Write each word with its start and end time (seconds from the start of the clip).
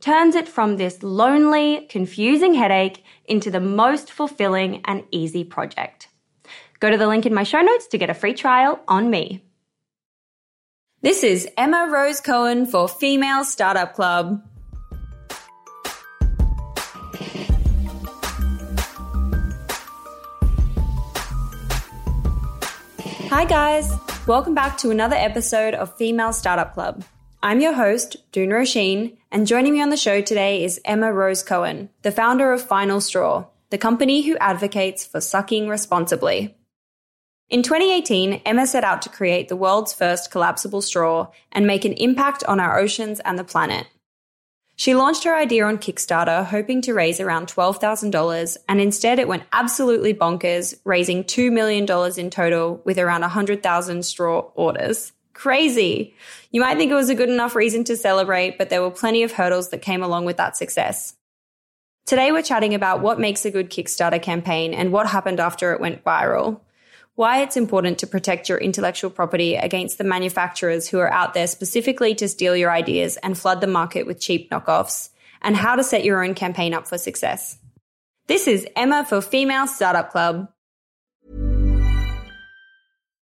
turns 0.00 0.34
it 0.34 0.48
from 0.48 0.76
this 0.76 1.02
lonely, 1.02 1.86
confusing 1.88 2.54
headache 2.54 3.04
into 3.24 3.50
the 3.50 3.60
most 3.60 4.12
fulfilling 4.12 4.82
and 4.84 5.04
easy 5.10 5.44
project. 5.44 6.08
Go 6.80 6.90
to 6.90 6.96
the 6.96 7.06
link 7.06 7.26
in 7.26 7.34
my 7.34 7.42
show 7.42 7.60
notes 7.60 7.86
to 7.88 7.98
get 7.98 8.10
a 8.10 8.14
free 8.14 8.34
trial 8.34 8.80
on 8.86 9.10
me. 9.10 9.42
This 11.02 11.22
is 11.22 11.48
Emma 11.56 11.88
Rose 11.90 12.20
Cohen 12.20 12.66
for 12.66 12.88
Female 12.88 13.44
Startup 13.44 13.94
Club. 13.94 14.42
Hi, 23.28 23.44
guys. 23.44 23.90
Welcome 24.26 24.54
back 24.54 24.78
to 24.78 24.90
another 24.90 25.16
episode 25.16 25.74
of 25.74 25.94
Female 25.96 26.32
Startup 26.32 26.72
Club. 26.72 27.04
I'm 27.46 27.60
your 27.60 27.74
host, 27.74 28.16
Doone 28.32 28.48
Roisin, 28.48 29.18
and 29.30 29.46
joining 29.46 29.74
me 29.74 29.80
on 29.80 29.90
the 29.90 29.96
show 29.96 30.20
today 30.20 30.64
is 30.64 30.80
Emma 30.84 31.12
Rose 31.12 31.44
Cohen, 31.44 31.90
the 32.02 32.10
founder 32.10 32.52
of 32.52 32.60
Final 32.60 33.00
Straw, 33.00 33.44
the 33.70 33.78
company 33.78 34.22
who 34.22 34.36
advocates 34.38 35.06
for 35.06 35.20
sucking 35.20 35.68
responsibly. 35.68 36.56
In 37.48 37.62
2018, 37.62 38.42
Emma 38.44 38.66
set 38.66 38.82
out 38.82 39.00
to 39.02 39.08
create 39.08 39.46
the 39.46 39.54
world's 39.54 39.92
first 39.92 40.32
collapsible 40.32 40.82
straw 40.82 41.28
and 41.52 41.68
make 41.68 41.84
an 41.84 41.92
impact 41.92 42.42
on 42.42 42.58
our 42.58 42.80
oceans 42.80 43.20
and 43.20 43.38
the 43.38 43.44
planet. 43.44 43.86
She 44.74 44.96
launched 44.96 45.22
her 45.22 45.36
idea 45.36 45.66
on 45.66 45.78
Kickstarter, 45.78 46.44
hoping 46.46 46.82
to 46.82 46.94
raise 46.94 47.20
around 47.20 47.46
$12,000, 47.46 48.56
and 48.68 48.80
instead 48.80 49.20
it 49.20 49.28
went 49.28 49.44
absolutely 49.52 50.12
bonkers, 50.12 50.74
raising 50.82 51.22
$2 51.22 51.52
million 51.52 51.84
in 52.18 52.28
total 52.28 52.82
with 52.84 52.98
around 52.98 53.20
100,000 53.20 54.04
straw 54.04 54.50
orders. 54.56 55.12
Crazy! 55.36 56.14
You 56.50 56.60
might 56.60 56.76
think 56.76 56.90
it 56.90 56.94
was 56.94 57.10
a 57.10 57.14
good 57.14 57.30
enough 57.30 57.54
reason 57.54 57.84
to 57.84 57.96
celebrate, 57.96 58.58
but 58.58 58.70
there 58.70 58.82
were 58.82 58.90
plenty 58.90 59.22
of 59.22 59.32
hurdles 59.32 59.68
that 59.70 59.82
came 59.82 60.02
along 60.02 60.24
with 60.24 60.38
that 60.38 60.56
success. 60.56 61.14
Today 62.06 62.32
we're 62.32 62.42
chatting 62.42 62.74
about 62.74 63.02
what 63.02 63.20
makes 63.20 63.44
a 63.44 63.50
good 63.50 63.70
Kickstarter 63.70 64.22
campaign 64.22 64.72
and 64.72 64.92
what 64.92 65.06
happened 65.06 65.38
after 65.38 65.72
it 65.72 65.80
went 65.80 66.04
viral 66.04 66.60
why 67.16 67.40
it's 67.40 67.56
important 67.56 67.98
to 67.98 68.06
protect 68.06 68.48
your 68.48 68.58
intellectual 68.58 69.10
property 69.10 69.56
against 69.56 69.96
the 69.98 70.04
manufacturers 70.04 70.86
who 70.86 70.98
are 70.98 71.10
out 71.10 71.32
there 71.32 71.46
specifically 71.46 72.14
to 72.14 72.28
steal 72.28 72.54
your 72.54 72.70
ideas 72.70 73.16
and 73.16 73.36
flood 73.36 73.62
the 73.62 73.66
market 73.66 74.06
with 74.06 74.20
cheap 74.20 74.50
knockoffs, 74.50 75.08
and 75.42 75.56
how 75.56 75.74
to 75.74 75.82
set 75.82 76.04
your 76.04 76.22
own 76.22 76.34
campaign 76.34 76.74
up 76.74 76.86
for 76.86 76.98
success. 76.98 77.58
This 78.26 78.46
is 78.46 78.66
Emma 78.76 79.04
for 79.04 79.22
Female 79.22 79.66
Startup 79.66 80.10
Club. 80.10 80.48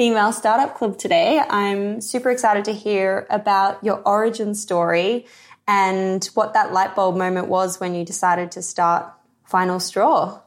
Female 0.00 0.32
Startup 0.32 0.74
Club 0.74 0.96
today. 0.96 1.38
I'm 1.38 2.00
super 2.00 2.30
excited 2.30 2.64
to 2.64 2.72
hear 2.72 3.26
about 3.28 3.84
your 3.84 4.00
origin 4.06 4.54
story 4.54 5.26
and 5.68 6.24
what 6.32 6.54
that 6.54 6.72
light 6.72 6.94
bulb 6.94 7.18
moment 7.18 7.48
was 7.48 7.78
when 7.78 7.94
you 7.94 8.02
decided 8.02 8.52
to 8.52 8.62
start 8.62 9.12
Final 9.44 9.78
Straw. 9.78 10.40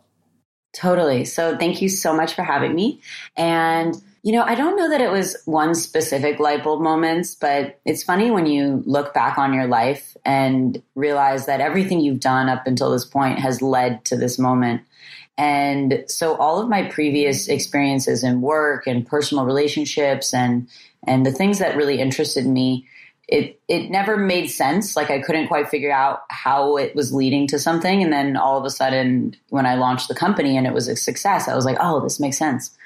Totally. 0.75 1.23
So, 1.25 1.55
thank 1.55 1.83
you 1.83 1.89
so 1.89 2.15
much 2.15 2.33
for 2.33 2.41
having 2.41 2.73
me. 2.73 2.99
And 3.37 3.93
you 4.23 4.31
know, 4.31 4.41
I 4.41 4.55
don't 4.55 4.75
know 4.75 4.89
that 4.89 5.01
it 5.01 5.11
was 5.11 5.37
one 5.45 5.75
specific 5.75 6.39
light 6.39 6.63
bulb 6.63 6.81
moments, 6.81 7.35
but 7.35 7.79
it's 7.85 8.01
funny 8.01 8.31
when 8.31 8.47
you 8.47 8.81
look 8.87 9.13
back 9.13 9.37
on 9.37 9.53
your 9.53 9.67
life 9.67 10.17
and 10.25 10.81
realize 10.95 11.45
that 11.45 11.61
everything 11.61 11.99
you've 11.99 12.21
done 12.21 12.49
up 12.49 12.65
until 12.65 12.89
this 12.89 13.05
point 13.05 13.37
has 13.37 13.61
led 13.61 14.03
to 14.05 14.15
this 14.15 14.39
moment. 14.39 14.81
And 15.37 16.03
so 16.07 16.35
all 16.35 16.61
of 16.61 16.69
my 16.69 16.83
previous 16.83 17.47
experiences 17.47 18.23
in 18.23 18.41
work 18.41 18.85
and 18.85 19.05
personal 19.05 19.45
relationships 19.45 20.33
and 20.33 20.67
and 21.05 21.25
the 21.25 21.31
things 21.31 21.59
that 21.59 21.75
really 21.75 21.99
interested 21.99 22.45
me, 22.45 22.87
it 23.27 23.59
it 23.67 23.89
never 23.89 24.15
made 24.15 24.47
sense. 24.47 24.95
Like 24.95 25.09
I 25.09 25.21
couldn't 25.21 25.47
quite 25.47 25.69
figure 25.69 25.91
out 25.91 26.21
how 26.29 26.77
it 26.77 26.95
was 26.95 27.13
leading 27.13 27.47
to 27.47 27.59
something. 27.59 28.03
And 28.03 28.13
then 28.13 28.37
all 28.37 28.59
of 28.59 28.65
a 28.65 28.69
sudden 28.69 29.35
when 29.49 29.65
I 29.65 29.75
launched 29.75 30.07
the 30.07 30.15
company 30.15 30.55
and 30.55 30.67
it 30.67 30.73
was 30.73 30.87
a 30.87 30.95
success, 30.95 31.47
I 31.47 31.55
was 31.55 31.65
like, 31.65 31.77
oh, 31.79 31.99
this 31.99 32.19
makes 32.19 32.37
sense. 32.37 32.77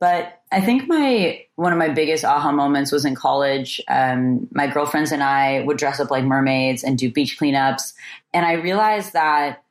But 0.00 0.42
I 0.50 0.60
think 0.60 0.88
my 0.88 1.44
one 1.56 1.72
of 1.72 1.78
my 1.78 1.88
biggest 1.88 2.24
aha 2.24 2.52
moments 2.52 2.90
was 2.90 3.04
in 3.04 3.14
college. 3.14 3.80
Um, 3.88 4.48
my 4.52 4.66
girlfriends 4.66 5.12
and 5.12 5.22
I 5.22 5.60
would 5.60 5.76
dress 5.76 6.00
up 6.00 6.10
like 6.10 6.24
mermaids 6.24 6.82
and 6.82 6.96
do 6.96 7.10
beach 7.10 7.38
cleanups, 7.38 7.92
and 8.32 8.46
I 8.46 8.54
realized 8.54 9.12
that 9.12 9.62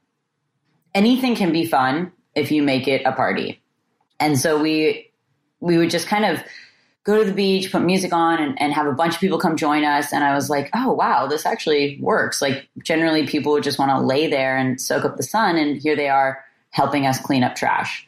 anything 0.98 1.36
can 1.36 1.52
be 1.52 1.66
fun 1.66 2.12
if 2.34 2.52
you 2.52 2.64
make 2.64 2.88
it 2.88 3.04
a 3.06 3.12
party. 3.12 3.62
And 4.20 4.38
so 4.38 4.60
we 4.60 5.12
we 5.60 5.78
would 5.78 5.92
just 5.92 6.08
kind 6.08 6.26
of 6.26 6.44
go 7.04 7.20
to 7.20 7.24
the 7.24 7.34
beach, 7.34 7.72
put 7.72 7.82
music 7.82 8.12
on, 8.14 8.42
and, 8.42 8.62
and, 8.62 8.74
have 8.74 8.86
a 8.86 8.92
bunch 8.92 9.16
of 9.16 9.22
people 9.22 9.40
come 9.40 9.56
join 9.56 9.86
us. 9.86 10.12
And 10.12 10.24
I 10.24 10.36
was 10.36 10.50
like, 10.50 10.70
oh 10.76 10.92
wow, 10.92 11.26
this 11.26 11.46
actually 11.46 11.98
works. 12.02 12.42
Like 12.42 12.68
generally, 12.84 13.26
people 13.26 13.54
would 13.54 13.64
just 13.64 13.80
want 13.80 13.92
to 13.92 14.00
lay 14.00 14.28
there 14.28 14.58
and 14.58 14.82
soak 14.82 15.06
up 15.06 15.18
the 15.18 15.24
sun, 15.24 15.56
and 15.58 15.82
here 15.82 15.96
they 15.96 16.10
are 16.10 16.44
helping 16.72 17.06
us 17.06 17.20
clean 17.20 17.44
up 17.44 17.56
trash. 17.56 18.08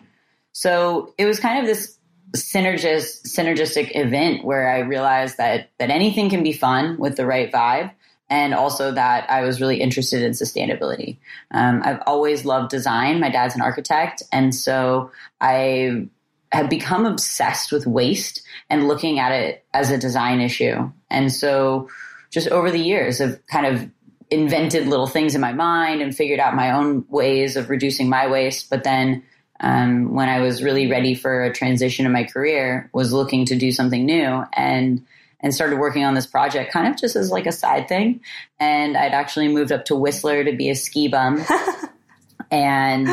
So 0.52 1.14
it 1.18 1.26
was 1.26 1.40
kind 1.40 1.60
of 1.60 1.66
this 1.66 1.98
synergist 2.36 3.28
synergistic 3.28 3.92
event 3.96 4.44
where 4.44 4.70
I 4.70 4.80
realized 4.80 5.38
that 5.38 5.70
that 5.78 5.90
anything 5.90 6.30
can 6.30 6.44
be 6.44 6.54
fun 6.54 6.98
with 6.98 7.18
the 7.18 7.26
right 7.26 7.52
vibe 7.52 7.92
and 8.30 8.54
also 8.54 8.92
that 8.92 9.30
I 9.30 9.42
was 9.42 9.60
really 9.60 9.82
interested 9.82 10.22
in 10.22 10.32
sustainability. 10.32 11.18
Um, 11.52 11.82
I've 11.84 12.02
always 12.06 12.46
loved 12.46 12.70
design. 12.70 13.20
My 13.20 13.30
dad's 13.30 13.56
an 13.56 13.62
architect, 13.62 14.24
and 14.32 14.54
so 14.54 15.12
I 15.42 16.08
have 16.52 16.70
become 16.70 17.06
obsessed 17.06 17.72
with 17.72 17.86
waste 17.86 18.42
and 18.70 18.88
looking 18.88 19.20
at 19.20 19.32
it 19.32 19.66
as 19.74 19.92
a 19.92 19.98
design 19.98 20.42
issue. 20.42 20.92
And 21.10 21.32
so, 21.32 21.90
just 22.32 22.48
over 22.50 22.70
the 22.70 22.80
years, 22.80 23.22
I've 23.22 23.46
kind 23.48 23.66
of 23.66 23.90
invented 24.32 24.88
little 24.88 25.08
things 25.08 25.34
in 25.34 25.42
my 25.42 25.54
mind 25.54 26.02
and 26.02 26.16
figured 26.16 26.40
out 26.40 26.56
my 26.56 26.72
own 26.72 27.06
ways 27.10 27.56
of 27.56 27.70
reducing 27.70 28.10
my 28.10 28.28
waste. 28.28 28.70
But 28.70 28.84
then, 28.84 29.24
um, 29.60 30.14
when 30.14 30.30
I 30.30 30.40
was 30.40 30.64
really 30.64 30.90
ready 30.90 31.16
for 31.16 31.44
a 31.44 31.54
transition 31.54 32.06
in 32.06 32.12
my 32.12 32.24
career, 32.24 32.90
was 32.94 33.12
looking 33.12 33.46
to 33.46 33.56
do 33.58 33.72
something 33.72 34.06
new 34.06 34.44
and 34.54 35.06
and 35.42 35.54
started 35.54 35.80
working 35.80 36.04
on 36.04 36.14
this 36.14 36.28
project 36.28 36.72
kind 36.72 36.88
of 36.88 37.00
just 37.00 37.16
as 37.16 37.32
like 37.32 37.46
a 37.46 37.52
side 37.52 37.88
thing. 37.88 38.22
And 38.60 38.98
I'd 38.98 39.14
actually 39.14 39.48
moved 39.48 39.72
up 39.72 39.86
to 39.86 39.96
Whistler 39.96 40.44
to 40.44 40.56
be 40.56 40.70
a 40.70 40.76
ski 40.76 41.08
bum. 41.08 41.44
and 42.52 43.08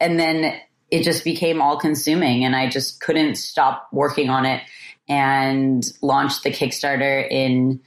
and 0.00 0.18
then 0.18 0.58
it 0.90 1.02
just 1.02 1.24
became 1.24 1.60
all 1.60 1.78
consuming 1.78 2.44
and 2.44 2.56
I 2.56 2.68
just 2.68 3.00
couldn't 3.00 3.34
stop 3.36 3.88
working 3.92 4.30
on 4.30 4.46
it 4.46 4.62
and 5.08 5.84
launched 6.02 6.44
the 6.44 6.50
Kickstarter 6.50 7.26
in 7.30 7.80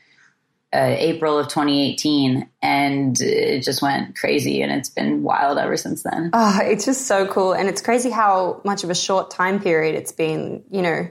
uh, 0.74 0.96
April 0.98 1.38
of 1.38 1.48
2018 1.48 2.48
and 2.62 3.20
it 3.20 3.64
just 3.64 3.82
went 3.82 4.16
crazy 4.16 4.62
and 4.62 4.72
it's 4.72 4.90
been 4.90 5.24
wild 5.24 5.58
ever 5.58 5.76
since 5.78 6.04
then. 6.04 6.30
Oh, 6.34 6.60
it's 6.64 6.86
just 6.86 7.08
so 7.08 7.28
cool 7.28 7.54
and 7.54 7.68
it's 7.68 7.82
crazy 7.82 8.10
how 8.10 8.62
much 8.64 8.84
of 8.84 8.90
a 8.90 8.96
short 8.96 9.32
time 9.32 9.60
period 9.60 9.96
it's 9.96 10.12
been, 10.12 10.64
you 10.70 10.82
know. 10.82 11.08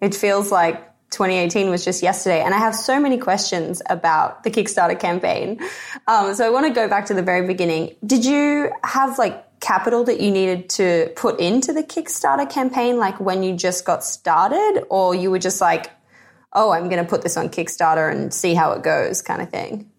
It 0.00 0.14
feels 0.14 0.50
like 0.50 0.89
2018 1.10 1.70
was 1.70 1.84
just 1.84 2.02
yesterday, 2.02 2.40
and 2.40 2.54
I 2.54 2.58
have 2.58 2.74
so 2.74 3.00
many 3.00 3.18
questions 3.18 3.82
about 3.90 4.44
the 4.44 4.50
Kickstarter 4.50 4.98
campaign. 4.98 5.60
Um, 6.06 6.34
so 6.34 6.46
I 6.46 6.50
want 6.50 6.66
to 6.66 6.72
go 6.72 6.88
back 6.88 7.06
to 7.06 7.14
the 7.14 7.22
very 7.22 7.46
beginning. 7.46 7.96
Did 8.04 8.24
you 8.24 8.72
have 8.84 9.18
like 9.18 9.60
capital 9.60 10.04
that 10.04 10.20
you 10.20 10.30
needed 10.30 10.70
to 10.70 11.12
put 11.16 11.38
into 11.38 11.72
the 11.72 11.82
Kickstarter 11.82 12.48
campaign, 12.48 12.96
like 12.96 13.20
when 13.20 13.42
you 13.42 13.54
just 13.54 13.84
got 13.84 14.04
started, 14.04 14.84
or 14.88 15.14
you 15.14 15.30
were 15.30 15.38
just 15.38 15.60
like, 15.60 15.90
oh, 16.52 16.70
I'm 16.70 16.88
going 16.88 17.02
to 17.02 17.08
put 17.08 17.22
this 17.22 17.36
on 17.36 17.48
Kickstarter 17.48 18.10
and 18.10 18.32
see 18.32 18.54
how 18.54 18.72
it 18.72 18.82
goes, 18.82 19.22
kind 19.22 19.42
of 19.42 19.50
thing? 19.50 19.90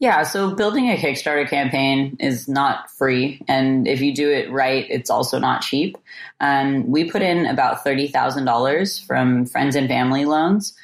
Yeah, 0.00 0.22
so 0.22 0.54
building 0.54 0.88
a 0.88 0.96
Kickstarter 0.96 1.48
campaign 1.48 2.16
is 2.20 2.46
not 2.46 2.88
free. 2.90 3.42
And 3.48 3.88
if 3.88 4.00
you 4.00 4.14
do 4.14 4.30
it 4.30 4.50
right, 4.50 4.86
it's 4.88 5.10
also 5.10 5.40
not 5.40 5.62
cheap. 5.62 5.98
Um, 6.38 6.88
we 6.88 7.10
put 7.10 7.20
in 7.20 7.46
about 7.46 7.84
$30,000 7.84 9.06
from 9.06 9.46
friends 9.46 9.74
and 9.74 9.88
family 9.88 10.24
loans 10.24 10.74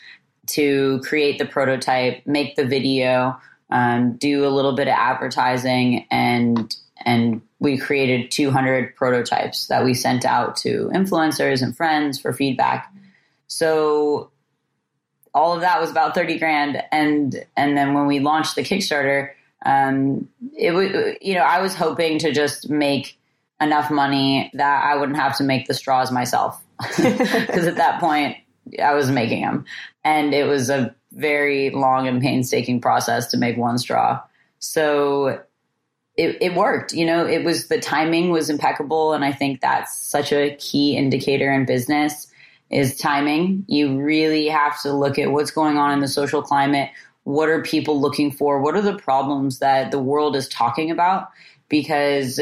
to 0.47 1.01
create 1.05 1.39
the 1.39 1.47
prototype, 1.47 2.27
make 2.27 2.57
the 2.57 2.67
video, 2.67 3.39
um, 3.71 4.17
do 4.17 4.47
a 4.47 4.51
little 4.51 4.75
bit 4.75 4.89
of 4.89 4.95
advertising, 4.95 6.07
and 6.11 6.75
and 7.05 7.43
we 7.59 7.77
created 7.77 8.31
200 8.31 8.95
prototypes 8.95 9.67
that 9.67 9.85
we 9.85 9.95
sent 9.95 10.25
out 10.25 10.57
to 10.57 10.91
influencers 10.95 11.61
and 11.61 11.77
friends 11.77 12.19
for 12.19 12.33
feedback. 12.33 12.93
So 13.47 14.31
all 15.35 15.55
of 15.55 15.63
that 15.63 15.81
was 15.81 15.91
about 15.91 16.15
30 16.15 16.39
grand. 16.39 16.83
And, 16.93 17.45
and 17.57 17.77
then 17.77 17.93
when 17.93 18.07
we 18.07 18.21
launched 18.21 18.55
the 18.55 18.63
Kickstarter, 18.63 19.31
um, 19.67 20.29
it 20.57 20.71
was, 20.71 21.17
you 21.21 21.35
know, 21.35 21.43
I 21.43 21.61
was 21.61 21.75
hoping 21.75 22.19
to 22.21 22.33
just 22.33 22.71
make 22.71 23.19
enough 23.61 23.91
money 23.91 24.51
that 24.55 24.85
I 24.85 24.97
wouldn't 24.97 25.19
have 25.19 25.37
to 25.39 25.45
make 25.45 25.67
the 25.67 25.75
straws 25.75 26.13
myself. 26.13 26.63
Cause 26.81 27.01
at 27.67 27.77
that 27.77 28.01
point 28.01 28.37
I 28.83 28.95
was 28.95 29.11
making 29.11 29.43
them 29.43 29.65
and 30.05 30.35
it 30.35 30.45
was 30.45 30.71
a 30.71 30.95
very 31.13 31.71
long 31.71 32.09
and 32.09 32.21
painstaking 32.21 32.81
process 32.81 33.31
to 33.31 33.37
make 33.37 33.57
one 33.57 33.79
straw. 33.79 34.21
So 34.59 35.43
it, 36.17 36.39
it 36.41 36.55
worked, 36.55 36.93
you 36.93 37.07
know, 37.07 37.27
it 37.27 37.45
was 37.45 37.69
the 37.69 37.81
timing 37.81 38.31
was 38.31 38.51
impeccable. 38.51 39.15
And 39.15 39.25
I 39.25 39.33
think 39.33 39.61
that's 39.61 39.97
such 40.07 40.33
a 40.33 40.57
key 40.57 40.97
indicator 40.97 41.51
in 41.53 41.65
business 41.65 42.29
is 42.75 42.99
timing. 42.99 43.65
You 43.69 44.03
really 44.03 44.49
have 44.49 44.83
to 44.83 44.93
look 44.93 45.17
at 45.17 45.31
what's 45.31 45.53
going 45.53 45.79
on 45.79 45.93
in 45.93 46.01
the 46.01 46.09
social 46.09 46.43
climate. 46.43 46.91
What 47.23 47.49
are 47.49 47.63
people 47.63 48.01
looking 48.01 48.33
for? 48.33 48.61
What 48.61 48.75
are 48.75 48.83
the 48.83 48.99
problems 48.99 49.61
that 49.61 49.93
the 49.93 50.01
world 50.01 50.35
is 50.35 50.49
talking 50.49 50.91
about? 50.91 51.31
Because 51.69 52.41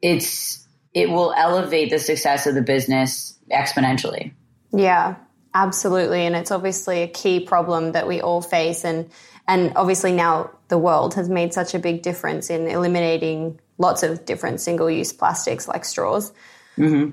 it's 0.00 0.66
it 0.94 1.10
will 1.10 1.32
elevate 1.36 1.90
the 1.90 1.98
success 1.98 2.46
of 2.46 2.54
the 2.54 2.62
business 2.62 3.38
exponentially. 3.52 4.32
Yeah, 4.72 5.16
absolutely. 5.52 6.22
And 6.22 6.34
it's 6.34 6.50
obviously 6.50 7.02
a 7.02 7.08
key 7.08 7.40
problem 7.40 7.92
that 7.92 8.08
we 8.08 8.22
all 8.22 8.40
face 8.40 8.82
and 8.82 9.10
and 9.46 9.74
obviously 9.76 10.10
now 10.10 10.50
the 10.68 10.78
world 10.78 11.14
has 11.14 11.28
made 11.28 11.52
such 11.52 11.74
a 11.74 11.78
big 11.78 12.00
difference 12.00 12.48
in 12.48 12.66
eliminating 12.66 13.60
lots 13.76 14.02
of 14.02 14.24
different 14.24 14.60
single 14.60 14.90
use 14.90 15.12
plastics 15.12 15.68
like 15.68 15.84
straws. 15.84 16.32
Mm-hmm. 16.78 17.10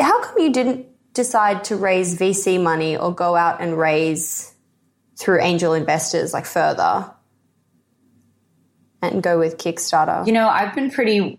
How 0.00 0.22
come 0.22 0.38
you 0.38 0.52
didn't 0.52 0.86
decide 1.14 1.64
to 1.64 1.76
raise 1.76 2.18
VC 2.18 2.62
money 2.62 2.96
or 2.96 3.14
go 3.14 3.36
out 3.36 3.60
and 3.60 3.78
raise 3.78 4.52
through 5.16 5.40
angel 5.40 5.72
investors 5.72 6.32
like 6.32 6.44
further 6.44 7.10
and 9.00 9.22
go 9.22 9.38
with 9.38 9.56
Kickstarter? 9.56 10.26
You 10.26 10.32
know, 10.32 10.48
I've 10.48 10.74
been 10.74 10.90
pretty 10.90 11.38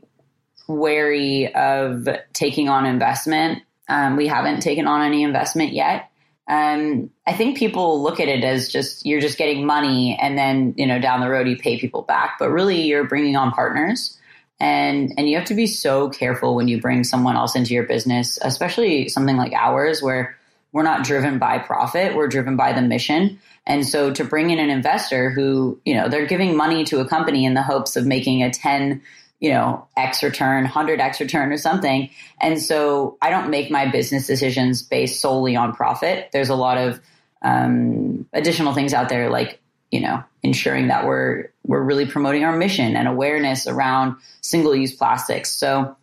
wary 0.67 1.53
of 1.53 2.07
taking 2.33 2.69
on 2.69 2.85
investment. 2.85 3.61
Um, 3.87 4.15
we 4.15 4.27
haven't 4.27 4.61
taken 4.61 4.87
on 4.87 5.01
any 5.01 5.23
investment 5.23 5.73
yet. 5.73 6.09
Um, 6.47 7.09
I 7.25 7.33
think 7.33 7.57
people 7.57 8.01
look 8.01 8.19
at 8.19 8.27
it 8.27 8.43
as 8.43 8.69
just 8.69 9.05
you're 9.05 9.19
just 9.19 9.37
getting 9.37 9.65
money 9.65 10.17
and 10.19 10.37
then 10.37 10.75
you 10.77 10.85
know 10.85 10.99
down 10.99 11.19
the 11.19 11.29
road 11.29 11.47
you 11.47 11.57
pay 11.57 11.79
people 11.79 12.03
back, 12.03 12.37
but 12.39 12.49
really 12.49 12.81
you're 12.81 13.03
bringing 13.03 13.35
on 13.35 13.51
partners 13.51 14.19
and 14.59 15.13
and 15.17 15.29
you 15.29 15.35
have 15.37 15.47
to 15.47 15.55
be 15.55 15.67
so 15.67 16.09
careful 16.09 16.55
when 16.55 16.67
you 16.67 16.79
bring 16.79 17.03
someone 17.03 17.35
else 17.35 17.55
into 17.55 17.73
your 17.73 17.83
business 17.83 18.39
especially 18.41 19.09
something 19.09 19.35
like 19.35 19.53
ours 19.53 20.01
where 20.01 20.37
we're 20.75 20.83
not 20.83 21.05
driven 21.05 21.39
by 21.39 21.57
profit, 21.57 22.17
we're 22.17 22.27
driven 22.27 22.57
by 22.57 22.73
the 22.73 22.81
mission. 22.81 23.39
And 23.65 23.87
so 23.87 24.11
to 24.11 24.25
bring 24.25 24.49
in 24.49 24.59
an 24.59 24.69
investor 24.69 25.29
who, 25.29 25.79
you 25.85 25.95
know, 25.95 26.09
they're 26.09 26.25
giving 26.25 26.57
money 26.57 26.83
to 26.83 26.99
a 26.99 27.07
company 27.07 27.45
in 27.45 27.53
the 27.53 27.63
hopes 27.63 27.95
of 27.95 28.05
making 28.05 28.43
a 28.43 28.51
10 28.51 29.01
you 29.39 29.51
know, 29.51 29.87
X 29.95 30.21
return, 30.21 30.65
100X 30.65 31.21
return 31.21 31.53
or 31.53 31.57
something. 31.57 32.09
And 32.41 32.61
so 32.61 33.17
I 33.21 33.29
don't 33.29 33.49
make 33.49 33.71
my 33.71 33.89
business 33.89 34.27
decisions 34.27 34.81
based 34.81 35.21
solely 35.21 35.55
on 35.55 35.73
profit. 35.73 36.29
There's 36.33 36.49
a 36.49 36.55
lot 36.55 36.77
of 36.77 36.99
um, 37.41 38.27
additional 38.33 38.73
things 38.73 38.93
out 38.93 39.07
there 39.07 39.29
like, 39.29 39.61
you 39.95 40.01
know, 40.01 40.21
ensuring 40.43 40.89
that 40.89 41.05
we're, 41.07 41.45
we're 41.63 41.81
really 41.81 42.05
promoting 42.05 42.43
our 42.43 42.53
mission 42.57 42.97
and 42.97 43.07
awareness 43.07 43.65
around 43.65 44.17
single 44.41 44.75
use 44.75 44.93
plastics. 44.93 45.49
So 45.51 45.95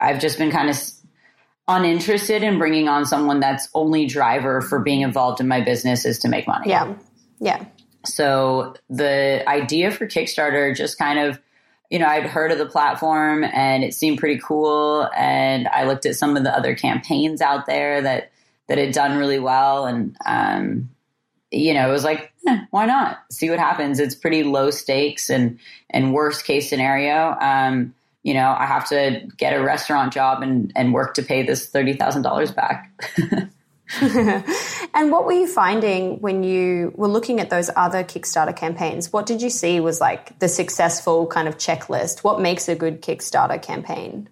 I've 0.00 0.20
just 0.20 0.38
been 0.38 0.50
kind 0.50 0.70
of 0.70 0.80
uninterested 1.68 2.42
in 2.42 2.58
bringing 2.58 2.88
on 2.88 3.04
someone 3.04 3.38
that's 3.38 3.68
only 3.74 4.06
driver 4.06 4.62
for 4.62 4.78
being 4.78 5.02
involved 5.02 5.38
in 5.38 5.48
my 5.48 5.60
business 5.60 6.06
is 6.06 6.20
to 6.20 6.28
make 6.28 6.48
money. 6.48 6.70
Yeah. 6.70 6.94
Yeah. 7.40 7.66
So 8.06 8.74
the 8.88 9.46
idea 9.46 9.90
for 9.90 10.06
Kickstarter 10.06 10.74
just 10.74 10.98
kind 10.98 11.18
of 11.18 11.38
you 11.90 11.98
know, 11.98 12.06
I'd 12.06 12.26
heard 12.26 12.52
of 12.52 12.58
the 12.58 12.66
platform 12.66 13.42
and 13.42 13.82
it 13.82 13.94
seemed 13.94 14.18
pretty 14.18 14.40
cool. 14.40 15.08
And 15.14 15.66
I 15.66 15.82
looked 15.84 16.06
at 16.06 16.14
some 16.14 16.36
of 16.36 16.44
the 16.44 16.56
other 16.56 16.76
campaigns 16.76 17.40
out 17.40 17.66
there 17.66 18.00
that 18.00 18.30
that 18.68 18.78
had 18.78 18.92
done 18.92 19.18
really 19.18 19.40
well, 19.40 19.86
and 19.86 20.16
um, 20.24 20.90
you 21.50 21.74
know, 21.74 21.88
it 21.88 21.92
was 21.92 22.04
like, 22.04 22.29
eh, 22.46 22.58
why 22.70 22.86
not 22.86 23.18
see 23.30 23.50
what 23.50 23.58
happens? 23.58 24.00
It's 24.00 24.14
pretty 24.14 24.42
low 24.42 24.70
stakes 24.70 25.30
and 25.30 25.58
and 25.90 26.12
worst 26.12 26.44
case 26.44 26.68
scenario. 26.68 27.36
Um, 27.40 27.94
you 28.22 28.34
know, 28.34 28.54
I 28.58 28.66
have 28.66 28.88
to 28.88 29.26
get 29.36 29.54
a 29.54 29.62
restaurant 29.62 30.12
job 30.12 30.42
and 30.42 30.72
and 30.76 30.92
work 30.92 31.14
to 31.14 31.22
pay 31.22 31.42
this 31.42 31.68
thirty 31.68 31.94
thousand 31.94 32.22
dollars 32.22 32.50
back. 32.50 32.90
and 34.00 35.10
what 35.10 35.24
were 35.24 35.32
you 35.32 35.48
finding 35.48 36.20
when 36.20 36.44
you 36.44 36.92
were 36.94 37.08
looking 37.08 37.40
at 37.40 37.50
those 37.50 37.70
other 37.74 38.04
Kickstarter 38.04 38.54
campaigns? 38.54 39.12
What 39.12 39.26
did 39.26 39.42
you 39.42 39.50
see 39.50 39.80
was 39.80 40.00
like 40.00 40.38
the 40.38 40.48
successful 40.48 41.26
kind 41.26 41.48
of 41.48 41.58
checklist? 41.58 42.22
What 42.22 42.40
makes 42.40 42.68
a 42.68 42.76
good 42.76 43.02
Kickstarter 43.02 43.60
campaign? 43.60 44.28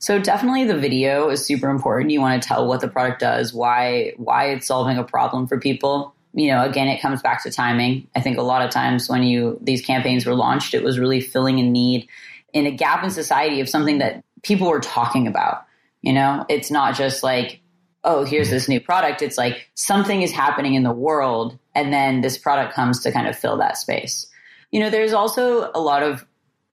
So 0.00 0.18
definitely 0.18 0.64
the 0.64 0.76
video 0.76 1.30
is 1.30 1.46
super 1.46 1.70
important. 1.70 2.10
You 2.10 2.20
want 2.20 2.42
to 2.42 2.46
tell 2.46 2.66
what 2.66 2.82
the 2.82 2.88
product 2.88 3.20
does, 3.20 3.54
why 3.54 4.12
why 4.18 4.50
it's 4.50 4.66
solving 4.66 4.98
a 4.98 5.04
problem 5.04 5.46
for 5.46 5.58
people. 5.58 6.13
You 6.34 6.48
know, 6.48 6.64
again, 6.64 6.88
it 6.88 7.00
comes 7.00 7.22
back 7.22 7.42
to 7.44 7.50
timing. 7.50 8.08
I 8.14 8.20
think 8.20 8.38
a 8.38 8.42
lot 8.42 8.62
of 8.62 8.70
times 8.70 9.08
when 9.08 9.22
you 9.22 9.58
these 9.62 9.84
campaigns 9.84 10.26
were 10.26 10.34
launched, 10.34 10.74
it 10.74 10.82
was 10.82 10.98
really 10.98 11.20
filling 11.20 11.60
a 11.60 11.62
need 11.62 12.08
in 12.52 12.66
a 12.66 12.70
gap 12.70 13.04
in 13.04 13.10
society 13.10 13.60
of 13.60 13.68
something 13.68 13.98
that 13.98 14.24
people 14.42 14.68
were 14.68 14.80
talking 14.80 15.26
about. 15.26 15.64
You 16.02 16.12
know, 16.12 16.44
it's 16.48 16.70
not 16.70 16.96
just 16.96 17.22
like 17.22 17.60
oh, 18.04 18.24
here's 18.24 18.50
this 18.50 18.68
new 18.68 18.80
product. 18.80 19.22
It's 19.22 19.38
like 19.38 19.70
something 19.74 20.22
is 20.22 20.30
happening 20.30 20.74
in 20.74 20.82
the 20.82 20.92
world, 20.92 21.58
and 21.74 21.92
then 21.92 22.20
this 22.20 22.38
product 22.38 22.74
comes 22.74 23.00
to 23.02 23.12
kind 23.12 23.26
of 23.26 23.36
fill 23.36 23.56
that 23.58 23.78
space. 23.78 24.26
You 24.70 24.80
know, 24.80 24.90
there's 24.90 25.12
also 25.12 25.70
a 25.74 25.80
lot 25.80 26.02
of 26.02 26.24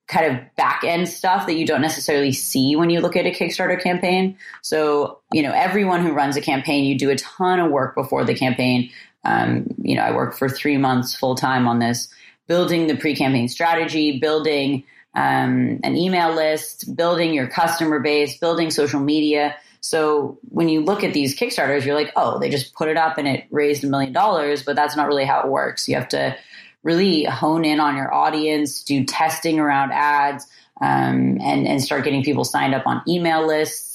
kind 0.07 0.35
of 0.35 0.55
back 0.57 0.83
end 0.83 1.07
stuff 1.07 1.45
that 1.45 1.53
you 1.53 1.65
don't 1.65 1.81
necessarily 1.81 2.33
see 2.33 2.75
when 2.75 2.89
you 2.89 2.99
look 2.99 3.15
at 3.15 3.25
a 3.25 3.31
Kickstarter 3.31 3.81
campaign. 3.81 4.37
So, 4.61 5.19
you 5.31 5.41
know, 5.41 5.53
everyone 5.53 6.05
who 6.05 6.11
runs 6.11 6.35
a 6.35 6.41
campaign, 6.41 6.83
you 6.83 6.97
do 6.97 7.09
a 7.09 7.15
ton 7.15 7.59
of 7.59 7.71
work 7.71 7.95
before 7.95 8.25
the 8.25 8.33
campaign. 8.33 8.91
Um, 9.23 9.67
you 9.81 9.95
know, 9.95 10.01
I 10.01 10.15
worked 10.15 10.37
for 10.37 10.49
three 10.49 10.77
months 10.77 11.15
full 11.15 11.35
time 11.35 11.67
on 11.67 11.79
this, 11.79 12.09
building 12.47 12.87
the 12.87 12.97
pre 12.97 13.15
campaign 13.15 13.47
strategy, 13.47 14.19
building 14.19 14.83
um, 15.13 15.79
an 15.83 15.95
email 15.95 16.33
list, 16.33 16.95
building 16.95 17.33
your 17.33 17.47
customer 17.47 17.99
base, 17.99 18.37
building 18.37 18.71
social 18.71 18.99
media. 18.99 19.55
So 19.81 20.39
when 20.49 20.69
you 20.69 20.81
look 20.81 21.03
at 21.03 21.13
these 21.13 21.37
Kickstarters, 21.37 21.85
you're 21.85 21.95
like, 21.95 22.13
oh, 22.15 22.39
they 22.39 22.49
just 22.49 22.73
put 22.73 22.87
it 22.87 22.97
up 22.97 23.17
and 23.17 23.27
it 23.27 23.45
raised 23.49 23.83
a 23.83 23.87
million 23.87 24.13
dollars, 24.13 24.63
but 24.63 24.75
that's 24.75 24.95
not 24.95 25.07
really 25.07 25.25
how 25.25 25.41
it 25.41 25.47
works. 25.47 25.89
You 25.89 25.95
have 25.95 26.09
to 26.09 26.37
really 26.83 27.23
hone 27.25 27.65
in 27.65 27.79
on 27.79 27.95
your 27.95 28.13
audience, 28.13 28.83
do 28.83 29.03
testing 29.03 29.59
around 29.59 29.91
ads, 29.91 30.47
um, 30.81 31.39
and 31.41 31.67
and 31.67 31.81
start 31.81 32.03
getting 32.03 32.23
people 32.23 32.43
signed 32.43 32.73
up 32.73 32.87
on 32.87 33.01
email 33.07 33.45
lists, 33.45 33.90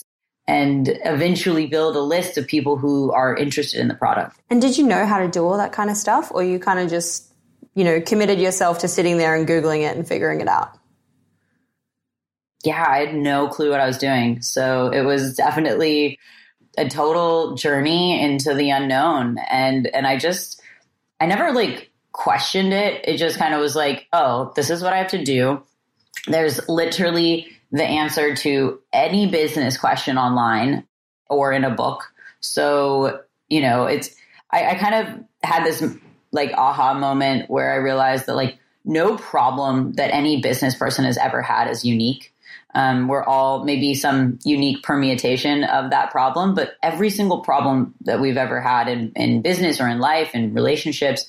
and 0.48 0.98
eventually 1.04 1.66
build 1.66 1.96
a 1.96 2.00
list 2.00 2.38
of 2.38 2.46
people 2.46 2.76
who 2.76 3.12
are 3.12 3.36
interested 3.36 3.80
in 3.80 3.88
the 3.88 3.94
product. 3.94 4.38
And 4.48 4.60
did 4.60 4.78
you 4.78 4.86
know 4.86 5.04
how 5.06 5.18
to 5.18 5.28
do 5.28 5.44
all 5.44 5.56
that 5.56 5.72
kind 5.72 5.90
of 5.90 5.96
stuff, 5.96 6.30
or 6.32 6.44
you 6.44 6.58
kind 6.58 6.78
of 6.78 6.88
just 6.88 7.32
you 7.74 7.84
know 7.84 8.00
committed 8.00 8.40
yourself 8.40 8.78
to 8.80 8.88
sitting 8.88 9.18
there 9.18 9.34
and 9.34 9.46
googling 9.46 9.88
it 9.88 9.96
and 9.96 10.06
figuring 10.06 10.40
it 10.40 10.48
out? 10.48 10.78
yeah, 12.66 12.84
I 12.86 12.98
had 12.98 13.14
no 13.14 13.48
clue 13.48 13.70
what 13.70 13.80
I 13.80 13.86
was 13.86 13.96
doing. 13.96 14.42
So 14.42 14.88
it 14.88 15.02
was 15.02 15.36
definitely 15.36 16.18
a 16.76 16.88
total 16.88 17.54
journey 17.54 18.20
into 18.20 18.54
the 18.54 18.70
unknown. 18.70 19.38
And, 19.48 19.86
and 19.94 20.06
I 20.06 20.18
just, 20.18 20.60
I 21.20 21.26
never 21.26 21.52
like 21.52 21.90
questioned 22.12 22.72
it. 22.72 23.06
It 23.06 23.18
just 23.18 23.38
kind 23.38 23.54
of 23.54 23.60
was 23.60 23.76
like, 23.76 24.08
oh, 24.12 24.52
this 24.56 24.68
is 24.68 24.82
what 24.82 24.92
I 24.92 24.98
have 24.98 25.10
to 25.12 25.24
do. 25.24 25.62
There's 26.26 26.68
literally 26.68 27.46
the 27.72 27.84
answer 27.84 28.34
to 28.36 28.80
any 28.92 29.30
business 29.30 29.76
question 29.76 30.18
online 30.18 30.86
or 31.28 31.52
in 31.52 31.64
a 31.64 31.70
book. 31.70 32.12
So, 32.40 33.20
you 33.48 33.60
know, 33.60 33.86
it's, 33.86 34.14
I, 34.50 34.70
I 34.70 34.74
kind 34.74 34.94
of 34.94 35.24
had 35.42 35.64
this 35.64 35.82
like 36.32 36.52
aha 36.52 36.94
moment 36.94 37.50
where 37.50 37.72
I 37.72 37.76
realized 37.76 38.26
that 38.26 38.36
like 38.36 38.58
no 38.84 39.16
problem 39.16 39.92
that 39.94 40.14
any 40.14 40.40
business 40.40 40.74
person 40.74 41.04
has 41.04 41.18
ever 41.18 41.42
had 41.42 41.68
is 41.68 41.84
unique. 41.84 42.32
Um, 42.74 43.08
we're 43.08 43.24
all 43.24 43.64
maybe 43.64 43.94
some 43.94 44.38
unique 44.44 44.82
permutation 44.82 45.64
of 45.64 45.90
that 45.90 46.10
problem, 46.10 46.54
but 46.54 46.74
every 46.82 47.10
single 47.10 47.40
problem 47.40 47.94
that 48.02 48.20
we've 48.20 48.36
ever 48.36 48.60
had 48.60 48.88
in, 48.88 49.12
in 49.16 49.40
business 49.40 49.80
or 49.80 49.88
in 49.88 49.98
life 49.98 50.30
and 50.34 50.54
relationships 50.54 51.26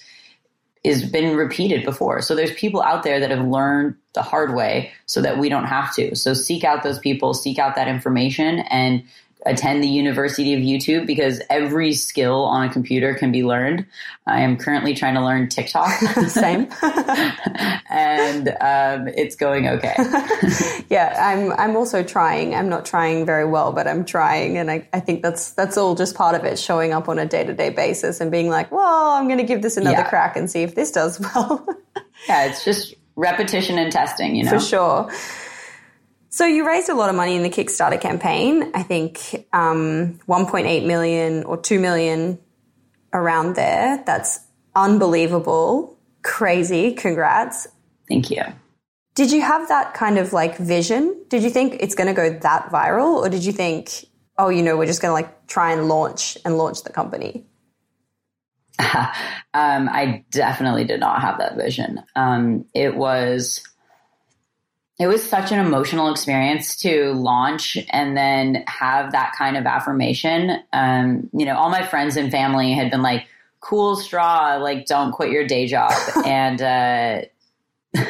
has 0.87 1.09
been 1.09 1.35
repeated 1.35 1.85
before. 1.85 2.21
So 2.21 2.35
there's 2.35 2.53
people 2.53 2.81
out 2.81 3.03
there 3.03 3.19
that 3.19 3.31
have 3.31 3.45
learned 3.45 3.95
the 4.13 4.21
hard 4.21 4.55
way 4.55 4.91
so 5.05 5.21
that 5.21 5.37
we 5.37 5.49
don't 5.49 5.65
have 5.65 5.93
to. 5.95 6.15
So 6.15 6.33
seek 6.33 6.63
out 6.63 6.83
those 6.83 6.99
people, 6.99 7.33
seek 7.33 7.59
out 7.59 7.75
that 7.75 7.87
information 7.87 8.59
and 8.59 9.03
attend 9.47 9.83
the 9.83 9.87
University 9.87 10.53
of 10.53 10.59
YouTube 10.59 11.07
because 11.07 11.41
every 11.49 11.93
skill 11.93 12.43
on 12.43 12.67
a 12.67 12.71
computer 12.71 13.13
can 13.15 13.31
be 13.31 13.43
learned. 13.43 13.85
I 14.25 14.41
am 14.41 14.57
currently 14.57 14.93
trying 14.93 15.15
to 15.15 15.21
learn 15.21 15.47
TikTok. 15.47 15.89
Same. 16.27 16.67
and 17.89 18.49
um, 18.49 19.07
it's 19.07 19.35
going 19.35 19.67
okay. 19.67 19.95
yeah, 20.89 21.15
I'm 21.19 21.51
I'm 21.53 21.75
also 21.75 22.03
trying. 22.03 22.53
I'm 22.53 22.69
not 22.69 22.85
trying 22.85 23.25
very 23.25 23.45
well, 23.45 23.71
but 23.71 23.87
I'm 23.87 24.05
trying 24.05 24.57
and 24.57 24.69
I, 24.69 24.87
I 24.93 24.99
think 24.99 25.23
that's 25.23 25.51
that's 25.51 25.77
all 25.77 25.95
just 25.95 26.15
part 26.15 26.35
of 26.35 26.43
it, 26.43 26.59
showing 26.59 26.91
up 26.91 27.07
on 27.07 27.17
a 27.17 27.25
day 27.25 27.43
to 27.43 27.53
day 27.53 27.69
basis 27.69 28.19
and 28.19 28.29
being 28.29 28.49
like, 28.49 28.71
well, 28.71 29.11
I'm 29.11 29.27
gonna 29.27 29.43
give 29.43 29.61
this 29.61 29.77
another 29.77 29.97
yeah. 29.97 30.09
crack 30.09 30.35
and 30.35 30.51
see 30.51 30.63
if 30.63 30.75
this 30.75 30.91
does 30.91 31.19
well. 31.19 31.65
yeah, 32.27 32.45
it's 32.45 32.65
just 32.65 32.95
repetition 33.15 33.77
and 33.79 33.91
testing, 33.91 34.35
you 34.35 34.43
know. 34.43 34.51
For 34.51 34.59
sure. 34.59 35.11
So 36.37 36.45
you 36.45 36.67
raised 36.67 36.87
a 36.87 36.93
lot 36.93 37.09
of 37.09 37.15
money 37.15 37.35
in 37.35 37.41
the 37.41 37.49
Kickstarter 37.49 37.99
campaign. 37.99 38.69
I 38.75 38.83
think 38.83 39.47
um, 39.53 40.19
1.8 40.27 40.85
million 40.85 41.43
or 41.45 41.57
2 41.57 41.79
million 41.79 42.37
around 43.11 43.55
there. 43.55 44.03
That's 44.05 44.37
unbelievable. 44.75 45.97
Crazy. 46.21 46.91
Congrats. 46.91 47.67
Thank 48.07 48.29
you. 48.29 48.43
Did 49.15 49.31
you 49.31 49.41
have 49.41 49.67
that 49.69 49.95
kind 49.95 50.19
of 50.19 50.31
like 50.31 50.57
vision? 50.57 51.25
Did 51.27 51.41
you 51.41 51.49
think 51.49 51.77
it's 51.79 51.95
going 51.95 52.05
to 52.05 52.13
go 52.13 52.29
that 52.29 52.69
viral 52.69 53.15
or 53.15 53.29
did 53.29 53.43
you 53.43 53.51
think, 53.51 54.05
oh, 54.37 54.49
you 54.49 54.61
know, 54.61 54.77
we're 54.77 54.85
just 54.85 55.01
going 55.01 55.09
to 55.09 55.15
like 55.15 55.47
try 55.47 55.71
and 55.71 55.87
launch 55.87 56.37
and 56.45 56.55
launch 56.55 56.83
the 56.83 56.91
company? 56.91 57.47
um, 58.79 59.89
I 59.89 60.23
definitely 60.29 60.83
did 60.83 60.99
not 60.99 61.19
have 61.19 61.39
that 61.39 61.57
vision. 61.57 62.03
Um, 62.15 62.65
it 62.75 62.95
was 62.95 63.63
it 64.99 65.07
was 65.07 65.27
such 65.27 65.51
an 65.51 65.59
emotional 65.59 66.09
experience 66.09 66.75
to 66.77 67.13
launch 67.13 67.77
and 67.91 68.17
then 68.17 68.63
have 68.67 69.11
that 69.11 69.33
kind 69.37 69.55
of 69.55 69.65
affirmation. 69.65 70.59
Um, 70.73 71.29
you 71.33 71.45
know, 71.45 71.55
all 71.55 71.69
my 71.69 71.85
friends 71.85 72.17
and 72.17 72.31
family 72.31 72.73
had 72.73 72.89
been 72.89 73.03
like, 73.03 73.27
cool 73.59 73.95
straw, 73.95 74.57
like, 74.57 74.87
don't 74.87 75.11
quit 75.11 75.31
your 75.31 75.45
day 75.45 75.67
job. 75.67 75.91
and 76.25 76.61
uh, 76.61 77.21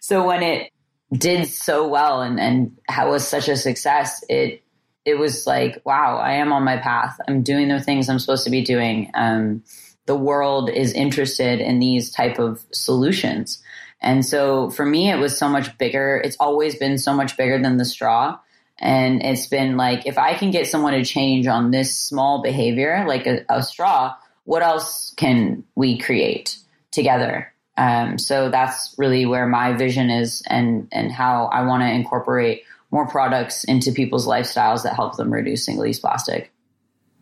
so 0.00 0.24
when 0.24 0.42
it 0.42 0.70
did 1.12 1.48
so 1.48 1.88
well 1.88 2.22
and, 2.22 2.38
and 2.38 2.78
was 3.08 3.26
such 3.26 3.48
a 3.48 3.56
success, 3.56 4.24
it, 4.28 4.62
it 5.04 5.18
was 5.18 5.44
like, 5.46 5.82
wow, 5.84 6.18
I 6.18 6.34
am 6.34 6.52
on 6.52 6.62
my 6.62 6.76
path. 6.76 7.18
I'm 7.26 7.42
doing 7.42 7.68
the 7.68 7.80
things 7.80 8.08
I'm 8.08 8.18
supposed 8.20 8.44
to 8.44 8.50
be 8.50 8.62
doing. 8.62 9.10
Um, 9.14 9.64
the 10.06 10.16
world 10.16 10.70
is 10.70 10.92
interested 10.92 11.60
in 11.60 11.80
these 11.80 12.12
type 12.12 12.38
of 12.38 12.64
solutions. 12.72 13.60
And 14.06 14.24
so 14.24 14.70
for 14.70 14.86
me, 14.86 15.10
it 15.10 15.16
was 15.16 15.36
so 15.36 15.48
much 15.48 15.76
bigger. 15.78 16.22
It's 16.24 16.36
always 16.38 16.76
been 16.76 16.96
so 16.96 17.12
much 17.12 17.36
bigger 17.36 17.60
than 17.60 17.76
the 17.76 17.84
straw. 17.84 18.38
And 18.78 19.20
it's 19.20 19.48
been 19.48 19.76
like, 19.76 20.06
if 20.06 20.16
I 20.16 20.34
can 20.34 20.52
get 20.52 20.68
someone 20.68 20.92
to 20.92 21.04
change 21.04 21.48
on 21.48 21.72
this 21.72 21.98
small 21.98 22.40
behavior, 22.40 23.04
like 23.08 23.26
a, 23.26 23.44
a 23.48 23.64
straw, 23.64 24.14
what 24.44 24.62
else 24.62 25.12
can 25.16 25.64
we 25.74 25.98
create 25.98 26.56
together? 26.92 27.52
Um, 27.76 28.16
so 28.16 28.48
that's 28.48 28.94
really 28.96 29.26
where 29.26 29.48
my 29.48 29.72
vision 29.72 30.08
is 30.08 30.40
and, 30.46 30.86
and 30.92 31.10
how 31.10 31.46
I 31.46 31.66
want 31.66 31.82
to 31.82 31.90
incorporate 31.90 32.62
more 32.92 33.08
products 33.08 33.64
into 33.64 33.90
people's 33.90 34.26
lifestyles 34.26 34.84
that 34.84 34.94
help 34.94 35.16
them 35.16 35.32
reduce 35.32 35.64
single 35.64 35.84
use 35.84 35.98
plastic. 35.98 36.52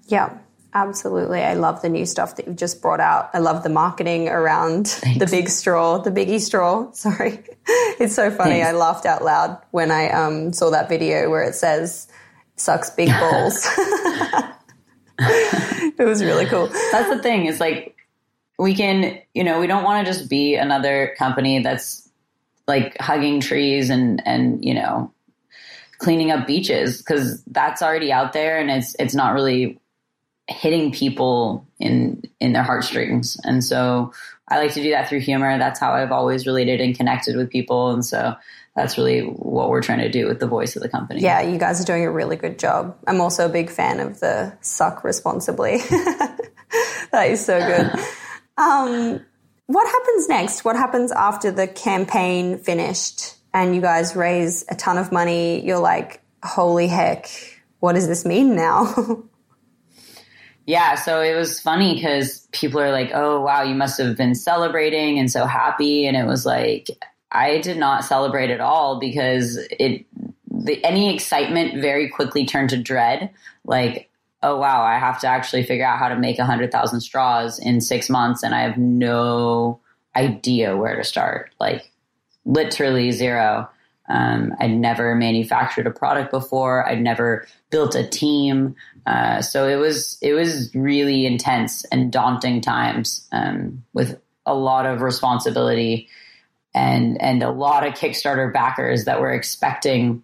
Yeah. 0.06 0.36
Absolutely. 0.76 1.40
I 1.40 1.54
love 1.54 1.82
the 1.82 1.88
new 1.88 2.04
stuff 2.04 2.34
that 2.34 2.48
you've 2.48 2.56
just 2.56 2.82
brought 2.82 2.98
out. 2.98 3.30
I 3.32 3.38
love 3.38 3.62
the 3.62 3.68
marketing 3.68 4.28
around 4.28 4.88
Thanks. 4.88 5.18
the 5.20 5.26
big 5.26 5.48
straw, 5.48 5.98
the 5.98 6.10
biggie 6.10 6.40
straw. 6.40 6.90
Sorry. 6.92 7.44
it's 8.00 8.16
so 8.16 8.30
funny. 8.30 8.54
Thanks. 8.54 8.68
I 8.68 8.72
laughed 8.72 9.06
out 9.06 9.22
loud 9.22 9.56
when 9.70 9.92
I 9.92 10.10
um, 10.10 10.52
saw 10.52 10.70
that 10.70 10.88
video 10.88 11.30
where 11.30 11.44
it 11.44 11.54
says, 11.54 12.08
sucks 12.56 12.90
big 12.90 13.08
balls. 13.20 13.64
it 15.18 16.04
was 16.04 16.24
really 16.24 16.46
cool. 16.46 16.66
That's 16.90 17.08
the 17.08 17.22
thing. 17.22 17.46
Is 17.46 17.60
like, 17.60 17.96
we 18.58 18.74
can, 18.74 19.20
you 19.32 19.44
know, 19.44 19.60
we 19.60 19.68
don't 19.68 19.84
want 19.84 20.04
to 20.04 20.12
just 20.12 20.28
be 20.28 20.56
another 20.56 21.14
company 21.18 21.60
that's 21.62 22.08
like 22.66 22.96
hugging 22.98 23.40
trees 23.40 23.90
and, 23.90 24.20
and, 24.26 24.64
you 24.64 24.74
know, 24.74 25.12
cleaning 25.98 26.32
up 26.32 26.48
beaches 26.48 26.98
because 26.98 27.44
that's 27.44 27.80
already 27.80 28.10
out 28.10 28.32
there 28.32 28.58
and 28.58 28.70
it's, 28.70 28.96
it's 28.98 29.14
not 29.14 29.34
really 29.34 29.78
hitting 30.48 30.92
people 30.92 31.66
in 31.78 32.22
in 32.40 32.52
their 32.52 32.62
heartstrings. 32.62 33.36
And 33.44 33.62
so 33.62 34.12
i 34.48 34.58
like 34.58 34.74
to 34.74 34.82
do 34.82 34.90
that 34.90 35.08
through 35.08 35.20
humor. 35.20 35.58
That's 35.58 35.80
how 35.80 35.92
i've 35.92 36.12
always 36.12 36.46
related 36.46 36.80
and 36.80 36.96
connected 36.96 37.36
with 37.36 37.50
people. 37.50 37.90
And 37.90 38.04
so 38.04 38.34
that's 38.76 38.98
really 38.98 39.20
what 39.20 39.70
we're 39.70 39.82
trying 39.82 40.00
to 40.00 40.10
do 40.10 40.26
with 40.26 40.40
the 40.40 40.46
voice 40.46 40.76
of 40.76 40.82
the 40.82 40.88
company. 40.88 41.20
Yeah 41.20 41.40
you 41.42 41.58
guys 41.58 41.80
are 41.80 41.84
doing 41.84 42.04
a 42.04 42.10
really 42.10 42.36
good 42.36 42.58
job. 42.58 42.96
I'm 43.06 43.20
also 43.20 43.46
a 43.46 43.48
big 43.48 43.70
fan 43.70 44.00
of 44.00 44.20
the 44.20 44.56
suck 44.60 45.04
responsibly. 45.04 45.80
That 47.12 47.30
is 47.30 47.44
so 47.44 47.60
good. 47.60 47.92
Um, 48.58 49.24
what 49.66 49.86
happens 49.86 50.28
next? 50.28 50.64
What 50.64 50.74
happens 50.74 51.12
after 51.12 51.52
the 51.52 51.68
campaign 51.68 52.58
finished 52.58 53.36
and 53.52 53.72
you 53.72 53.80
guys 53.80 54.16
raise 54.16 54.64
a 54.68 54.74
ton 54.74 54.98
of 54.98 55.12
money? 55.12 55.64
You're 55.64 55.78
like 55.78 56.24
holy 56.44 56.86
heck 56.86 57.30
what 57.80 57.94
does 57.94 58.06
this 58.06 58.24
mean 58.24 58.54
now 58.54 59.24
yeah, 60.66 60.94
so 60.94 61.20
it 61.20 61.34
was 61.34 61.60
funny 61.60 61.94
because 61.94 62.46
people 62.52 62.80
are 62.80 62.90
like, 62.92 63.10
oh, 63.14 63.40
wow, 63.40 63.62
you 63.62 63.74
must 63.74 63.98
have 63.98 64.16
been 64.16 64.34
celebrating 64.34 65.18
and 65.18 65.30
so 65.30 65.46
happy. 65.46 66.06
And 66.06 66.16
it 66.16 66.26
was 66.26 66.46
like, 66.46 66.88
I 67.30 67.58
did 67.58 67.76
not 67.76 68.04
celebrate 68.04 68.50
at 68.50 68.60
all 68.60 68.98
because 68.98 69.58
it, 69.78 70.06
the, 70.50 70.82
any 70.84 71.14
excitement 71.14 71.82
very 71.82 72.08
quickly 72.08 72.46
turned 72.46 72.70
to 72.70 72.78
dread. 72.78 73.30
Like, 73.64 74.08
oh, 74.42 74.56
wow, 74.56 74.82
I 74.82 74.98
have 74.98 75.20
to 75.20 75.26
actually 75.26 75.64
figure 75.64 75.86
out 75.86 75.98
how 75.98 76.08
to 76.08 76.16
make 76.16 76.38
100,000 76.38 77.00
straws 77.00 77.58
in 77.58 77.80
six 77.80 78.08
months 78.08 78.42
and 78.42 78.54
I 78.54 78.62
have 78.62 78.78
no 78.78 79.80
idea 80.16 80.76
where 80.76 80.96
to 80.96 81.04
start. 81.04 81.50
Like, 81.60 81.90
literally 82.44 83.10
zero. 83.10 83.68
Um, 84.08 84.54
I'd 84.60 84.72
never 84.72 85.14
manufactured 85.14 85.86
a 85.86 85.90
product 85.90 86.30
before. 86.30 86.86
I'd 86.86 87.00
never 87.00 87.46
built 87.70 87.94
a 87.94 88.06
team. 88.06 88.76
Uh, 89.06 89.40
so 89.40 89.66
it 89.66 89.76
was 89.76 90.18
it 90.20 90.34
was 90.34 90.70
really 90.74 91.26
intense 91.26 91.84
and 91.86 92.12
daunting 92.12 92.60
times 92.60 93.26
um, 93.32 93.84
with 93.92 94.20
a 94.46 94.54
lot 94.54 94.86
of 94.86 95.00
responsibility 95.00 96.08
and 96.74 97.20
and 97.20 97.42
a 97.42 97.50
lot 97.50 97.86
of 97.86 97.94
Kickstarter 97.94 98.52
backers 98.52 99.04
that 99.04 99.20
were 99.20 99.32
expecting, 99.32 100.22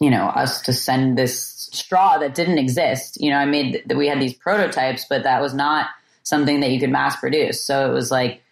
you 0.00 0.10
know, 0.10 0.26
us 0.26 0.62
to 0.62 0.72
send 0.72 1.16
this 1.16 1.68
straw 1.72 2.18
that 2.18 2.34
didn't 2.34 2.58
exist. 2.58 3.20
You 3.20 3.30
know, 3.30 3.36
I 3.36 3.46
made 3.46 3.82
that 3.86 3.96
we 3.96 4.08
had 4.08 4.20
these 4.20 4.34
prototypes, 4.34 5.06
but 5.08 5.22
that 5.22 5.40
was 5.40 5.54
not 5.54 5.86
something 6.22 6.60
that 6.60 6.70
you 6.70 6.80
could 6.80 6.90
mass 6.90 7.16
produce. 7.16 7.64
So 7.64 7.90
it 7.90 7.94
was 7.94 8.10
like 8.10 8.42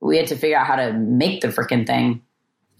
we 0.00 0.16
had 0.16 0.26
to 0.28 0.36
figure 0.36 0.58
out 0.58 0.66
how 0.66 0.76
to 0.76 0.92
make 0.92 1.40
the 1.40 1.48
freaking 1.48 1.86
thing 1.86 2.22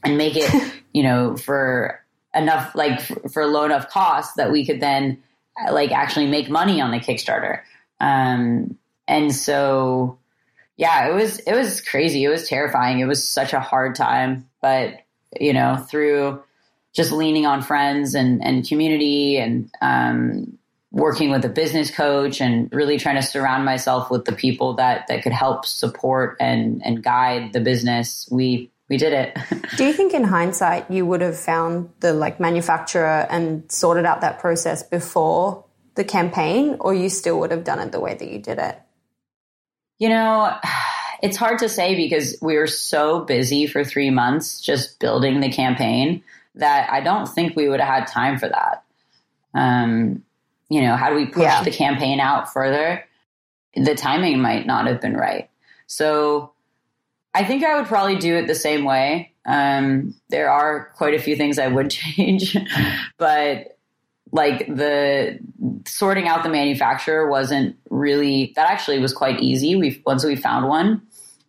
and 0.04 0.16
make 0.16 0.36
it, 0.36 0.72
you 0.92 1.02
know, 1.02 1.36
for 1.36 2.00
enough, 2.34 2.74
like 2.74 3.00
for, 3.00 3.28
for 3.28 3.46
low 3.46 3.64
enough 3.64 3.88
cost 3.90 4.36
that 4.36 4.52
we 4.52 4.64
could 4.66 4.80
then 4.80 5.22
like 5.70 5.90
actually 5.90 6.26
make 6.26 6.48
money 6.48 6.80
on 6.80 6.90
the 6.90 6.98
Kickstarter. 6.98 7.60
Um, 8.00 8.78
and 9.06 9.34
so, 9.34 10.18
yeah, 10.76 11.08
it 11.08 11.14
was, 11.14 11.38
it 11.40 11.54
was 11.54 11.80
crazy. 11.80 12.22
It 12.24 12.28
was 12.28 12.48
terrifying. 12.48 13.00
It 13.00 13.06
was 13.06 13.26
such 13.26 13.52
a 13.52 13.60
hard 13.60 13.94
time, 13.94 14.48
but 14.60 14.94
you 15.38 15.52
know, 15.52 15.76
through 15.76 16.42
just 16.92 17.12
leaning 17.12 17.46
on 17.46 17.62
friends 17.62 18.14
and, 18.14 18.42
and 18.44 18.66
community 18.66 19.38
and, 19.38 19.70
um, 19.82 20.58
working 20.90 21.30
with 21.30 21.44
a 21.44 21.48
business 21.48 21.90
coach 21.90 22.40
and 22.40 22.72
really 22.72 22.98
trying 22.98 23.16
to 23.16 23.22
surround 23.22 23.64
myself 23.64 24.10
with 24.10 24.24
the 24.24 24.32
people 24.32 24.74
that 24.74 25.06
that 25.08 25.22
could 25.22 25.32
help 25.32 25.66
support 25.66 26.36
and 26.40 26.82
and 26.84 27.02
guide 27.02 27.52
the 27.52 27.60
business 27.60 28.26
we 28.30 28.70
we 28.88 28.96
did 28.96 29.12
it. 29.12 29.36
Do 29.76 29.84
you 29.84 29.92
think 29.92 30.14
in 30.14 30.24
hindsight 30.24 30.90
you 30.90 31.04
would 31.04 31.20
have 31.20 31.38
found 31.38 31.90
the 32.00 32.12
like 32.12 32.40
manufacturer 32.40 33.26
and 33.28 33.70
sorted 33.70 34.06
out 34.06 34.22
that 34.22 34.38
process 34.38 34.82
before 34.82 35.64
the 35.94 36.04
campaign 36.04 36.76
or 36.80 36.94
you 36.94 37.10
still 37.10 37.38
would 37.40 37.50
have 37.50 37.64
done 37.64 37.80
it 37.80 37.92
the 37.92 38.00
way 38.00 38.14
that 38.14 38.28
you 38.28 38.38
did 38.38 38.58
it? 38.58 38.80
You 39.98 40.08
know, 40.08 40.56
it's 41.22 41.36
hard 41.36 41.58
to 41.58 41.68
say 41.68 41.96
because 41.96 42.36
we 42.40 42.56
were 42.56 42.66
so 42.66 43.20
busy 43.20 43.66
for 43.66 43.84
3 43.84 44.10
months 44.10 44.60
just 44.60 44.98
building 45.00 45.40
the 45.40 45.50
campaign 45.52 46.22
that 46.54 46.90
I 46.90 47.00
don't 47.00 47.26
think 47.26 47.54
we 47.54 47.68
would 47.68 47.80
have 47.80 48.00
had 48.00 48.06
time 48.06 48.38
for 48.38 48.48
that. 48.48 48.84
Um, 49.54 50.24
you 50.68 50.82
know, 50.82 50.96
how 50.96 51.10
do 51.10 51.16
we 51.16 51.26
push 51.26 51.42
yeah. 51.42 51.62
the 51.62 51.70
campaign 51.70 52.20
out 52.20 52.52
further? 52.52 53.04
The 53.74 53.94
timing 53.94 54.40
might 54.40 54.66
not 54.66 54.86
have 54.86 55.00
been 55.00 55.16
right. 55.16 55.50
So 55.86 56.52
I 57.38 57.44
think 57.44 57.62
I 57.62 57.78
would 57.78 57.86
probably 57.86 58.16
do 58.16 58.34
it 58.34 58.48
the 58.48 58.54
same 58.56 58.84
way. 58.84 59.32
Um, 59.46 60.14
there 60.28 60.50
are 60.50 60.90
quite 60.96 61.14
a 61.14 61.20
few 61.20 61.36
things 61.36 61.56
I 61.58 61.68
would 61.68 61.90
change, 62.02 62.56
but 63.16 63.78
like 64.32 64.66
the 64.66 65.38
sorting 65.86 66.26
out 66.26 66.42
the 66.42 66.48
manufacturer 66.48 67.30
wasn't 67.30 67.76
really 67.90 68.52
that 68.56 68.68
actually 68.68 68.98
was 68.98 69.12
quite 69.12 69.40
easy. 69.40 69.76
We 69.76 70.02
once 70.04 70.24
we 70.24 70.34
found 70.34 70.68
one. 70.68 71.02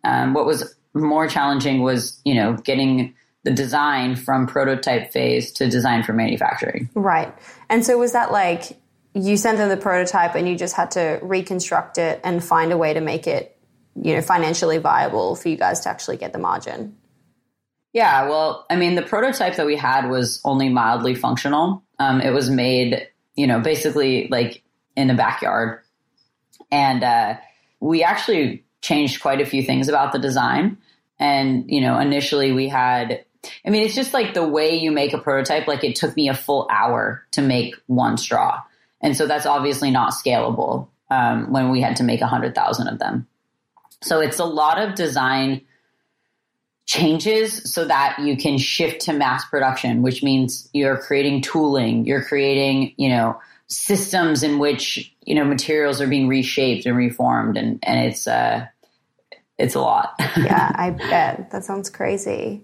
Um, 0.04 0.34
what 0.34 0.45
was 0.45 0.75
more 0.93 1.28
challenging 1.28 1.82
was 1.82 2.21
you 2.23 2.36
know 2.36 2.54
getting 2.54 3.15
the 3.43 3.52
design 3.52 4.15
from 4.15 4.45
prototype 4.45 5.12
phase 5.12 5.52
to 5.54 5.67
design 5.67 6.04
for 6.04 6.13
manufacturing. 6.13 6.89
Right. 6.93 7.34
And 7.67 7.84
so 7.84 7.97
was 7.97 8.12
that 8.12 8.32
like 8.32 8.78
you 9.15 9.38
sent 9.38 9.58
them 9.58 9.69
the 9.69 9.78
prototype 9.78 10.36
and 10.36 10.47
you 10.47 10.56
just 10.56 10.75
had 10.75 10.91
to 10.91 11.19
reconstruct 11.23 11.97
it 11.97 12.21
and 12.23 12.43
find 12.43 12.71
a 12.71 12.78
way 12.78 12.93
to 12.93 13.02
make 13.02 13.25
it 13.25 13.58
you 14.02 14.16
know 14.16 14.22
financially 14.22 14.78
viable 14.78 15.36
for 15.36 15.50
you 15.50 15.58
guys 15.58 15.82
to 15.82 15.90
actually 15.90 16.18
get 16.18 16.34
the 16.34 16.40
margin? 16.40 16.98
Yeah, 17.94 18.30
well, 18.30 18.66
I 18.70 18.76
mean, 18.76 18.96
the 18.96 19.02
prototype 19.02 19.56
that 19.56 19.66
we 19.66 19.76
had 19.76 20.10
was 20.10 20.42
only 20.46 20.70
mildly 20.70 21.16
functional. 21.16 21.84
Um, 21.98 22.22
it 22.22 22.30
was 22.30 22.50
made, 22.50 23.08
you 23.36 23.48
know, 23.48 23.60
basically 23.60 24.28
like 24.30 24.62
in 24.96 25.08
the 25.08 25.16
backyard, 25.16 25.82
and 26.72 27.04
uh, 27.04 27.36
we 27.80 28.04
actually 28.04 28.64
changed 28.82 29.22
quite 29.22 29.42
a 29.42 29.46
few 29.46 29.64
things 29.64 29.90
about 29.90 30.12
the 30.12 30.20
design. 30.20 30.78
And 31.20 31.70
you 31.70 31.82
know, 31.82 32.00
initially 32.00 32.52
we 32.52 32.70
had 32.70 33.26
I 33.66 33.70
mean, 33.70 33.84
it's 33.84 33.96
just 33.96 34.14
like 34.14 34.34
the 34.34 34.48
way 34.48 34.78
you 34.78 34.92
make 34.92 35.14
a 35.14 35.18
prototype. 35.18 35.68
Like 35.68 35.84
it 35.84 35.96
took 35.96 36.16
me 36.16 36.30
a 36.30 36.34
full 36.34 36.68
hour 36.70 37.26
to 37.32 37.42
make 37.42 37.76
one 37.88 38.18
straw. 38.18 38.62
And 39.02 39.16
so 39.16 39.28
that's 39.28 39.46
obviously 39.46 39.92
not 39.92 40.14
scalable 40.14 40.90
um, 41.10 41.52
when 41.52 41.70
we 41.70 41.82
had 41.82 41.96
to 41.98 42.04
make 42.04 42.22
a 42.22 42.28
hundred 42.28 42.54
thousand 42.54 42.88
of 42.88 43.00
them. 43.00 43.28
So 44.02 44.20
it's 44.20 44.40
a 44.40 44.46
lot 44.46 44.80
of 44.80 44.96
design 44.96 45.62
changes 46.86 47.72
so 47.72 47.86
that 47.86 48.18
you 48.20 48.36
can 48.36 48.58
shift 48.58 49.02
to 49.02 49.14
mass 49.14 49.46
production, 49.46 50.02
which 50.02 50.24
means 50.24 50.70
you're 50.74 50.98
creating 50.98 51.42
tooling, 51.42 52.06
you're 52.06 52.24
creating, 52.24 52.94
you 52.98 53.10
know, 53.10 53.40
systems 53.68 54.42
in 54.42 54.58
which, 54.58 55.14
you 55.26 55.36
know, 55.36 55.46
materials 55.46 56.02
are 56.02 56.08
being 56.08 56.28
reshaped 56.28 56.88
and 56.88 56.98
reformed 56.98 57.58
and, 57.58 57.80
and 57.84 58.08
it's 58.08 58.28
uh 58.28 58.66
it's 59.60 59.76
a 59.76 59.82
lot. 59.82 60.16
yeah, 60.38 60.72
I 60.74 60.92
bet. 60.92 61.52
That 61.52 61.66
sounds 61.66 61.90
crazy. 61.90 62.64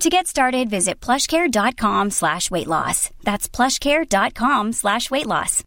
To 0.00 0.08
get 0.08 0.28
started, 0.28 0.70
visit 0.70 1.00
plushcare.com 1.00 2.10
slash 2.10 2.52
weight 2.52 2.68
loss. 2.68 3.10
That's 3.24 3.48
plushcare.com 3.48 4.72
slash 4.72 5.10
weight 5.10 5.26
loss. 5.26 5.64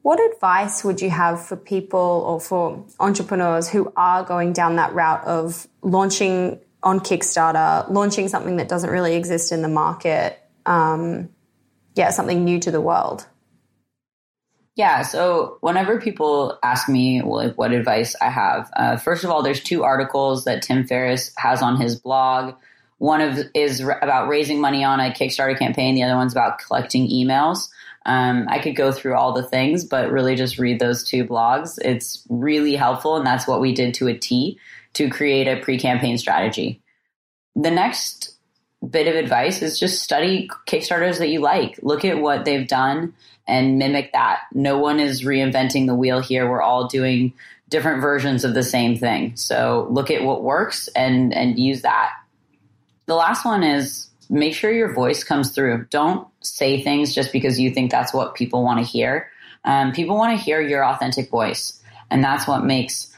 What 0.00 0.20
advice 0.32 0.84
would 0.84 1.02
you 1.02 1.10
have 1.10 1.46
for 1.46 1.56
people 1.56 2.24
or 2.26 2.40
for 2.40 2.84
entrepreneurs 2.98 3.68
who 3.68 3.92
are 3.94 4.24
going 4.24 4.54
down 4.54 4.76
that 4.76 4.94
route 4.94 5.24
of 5.24 5.66
launching 5.82 6.60
on 6.82 7.00
Kickstarter, 7.00 7.90
launching 7.90 8.28
something 8.28 8.56
that 8.56 8.68
doesn't 8.68 8.90
really 8.90 9.14
exist 9.14 9.52
in 9.52 9.60
the 9.60 9.68
market? 9.68 10.38
Um, 10.64 11.28
yeah, 11.94 12.10
something 12.10 12.42
new 12.44 12.58
to 12.60 12.70
the 12.70 12.80
world. 12.80 13.26
Yeah. 14.76 15.02
So 15.02 15.58
whenever 15.60 16.00
people 16.00 16.58
ask 16.62 16.88
me 16.88 17.22
like 17.22 17.56
what 17.56 17.72
advice 17.72 18.16
I 18.20 18.30
have, 18.30 18.70
uh, 18.74 18.96
first 18.96 19.22
of 19.22 19.30
all, 19.30 19.42
there's 19.42 19.62
two 19.62 19.84
articles 19.84 20.44
that 20.44 20.62
Tim 20.62 20.84
Ferriss 20.84 21.32
has 21.36 21.62
on 21.62 21.80
his 21.80 21.96
blog. 21.96 22.54
One 22.98 23.20
of 23.20 23.38
is 23.54 23.80
about 23.80 24.28
raising 24.28 24.60
money 24.60 24.82
on 24.82 24.98
a 24.98 25.10
Kickstarter 25.10 25.58
campaign. 25.58 25.94
The 25.94 26.02
other 26.02 26.16
one's 26.16 26.32
about 26.32 26.58
collecting 26.58 27.08
emails. 27.08 27.68
Um, 28.06 28.46
I 28.48 28.58
could 28.58 28.76
go 28.76 28.92
through 28.92 29.14
all 29.14 29.32
the 29.32 29.46
things, 29.46 29.84
but 29.84 30.10
really 30.10 30.34
just 30.36 30.58
read 30.58 30.78
those 30.78 31.04
two 31.04 31.24
blogs. 31.24 31.78
It's 31.82 32.24
really 32.28 32.74
helpful, 32.76 33.16
and 33.16 33.26
that's 33.26 33.46
what 33.46 33.60
we 33.60 33.72
did 33.72 33.94
to 33.94 34.08
a 34.08 34.18
T 34.18 34.58
to 34.94 35.08
create 35.08 35.48
a 35.48 35.60
pre-campaign 35.62 36.18
strategy. 36.18 36.82
The 37.56 37.70
next 37.70 38.36
bit 38.88 39.08
of 39.08 39.14
advice 39.14 39.62
is 39.62 39.78
just 39.78 40.02
study 40.02 40.48
Kickstarters 40.66 41.18
that 41.18 41.28
you 41.28 41.40
like. 41.40 41.78
Look 41.82 42.04
at 42.04 42.18
what 42.18 42.44
they've 42.44 42.68
done 42.68 43.14
and 43.46 43.78
mimic 43.78 44.12
that. 44.12 44.40
No 44.52 44.78
one 44.78 45.00
is 45.00 45.22
reinventing 45.22 45.86
the 45.86 45.94
wheel 45.94 46.20
here. 46.20 46.48
We're 46.48 46.62
all 46.62 46.88
doing 46.88 47.34
different 47.68 48.00
versions 48.00 48.44
of 48.44 48.54
the 48.54 48.62
same 48.62 48.96
thing. 48.96 49.36
So 49.36 49.88
look 49.90 50.10
at 50.10 50.22
what 50.22 50.42
works 50.42 50.88
and 50.88 51.32
and 51.34 51.58
use 51.58 51.82
that. 51.82 52.12
The 53.06 53.14
last 53.14 53.44
one 53.44 53.62
is 53.62 54.08
make 54.30 54.54
sure 54.54 54.72
your 54.72 54.94
voice 54.94 55.24
comes 55.24 55.50
through. 55.50 55.86
Don't 55.90 56.26
say 56.40 56.82
things 56.82 57.14
just 57.14 57.32
because 57.32 57.60
you 57.60 57.70
think 57.70 57.90
that's 57.90 58.14
what 58.14 58.34
people 58.34 58.62
want 58.62 58.78
to 58.78 58.84
hear. 58.84 59.30
Um, 59.64 59.92
people 59.92 60.16
want 60.16 60.38
to 60.38 60.42
hear 60.42 60.60
your 60.60 60.84
authentic 60.84 61.30
voice, 61.30 61.80
and 62.10 62.22
that's 62.22 62.46
what 62.46 62.64
makes 62.64 63.13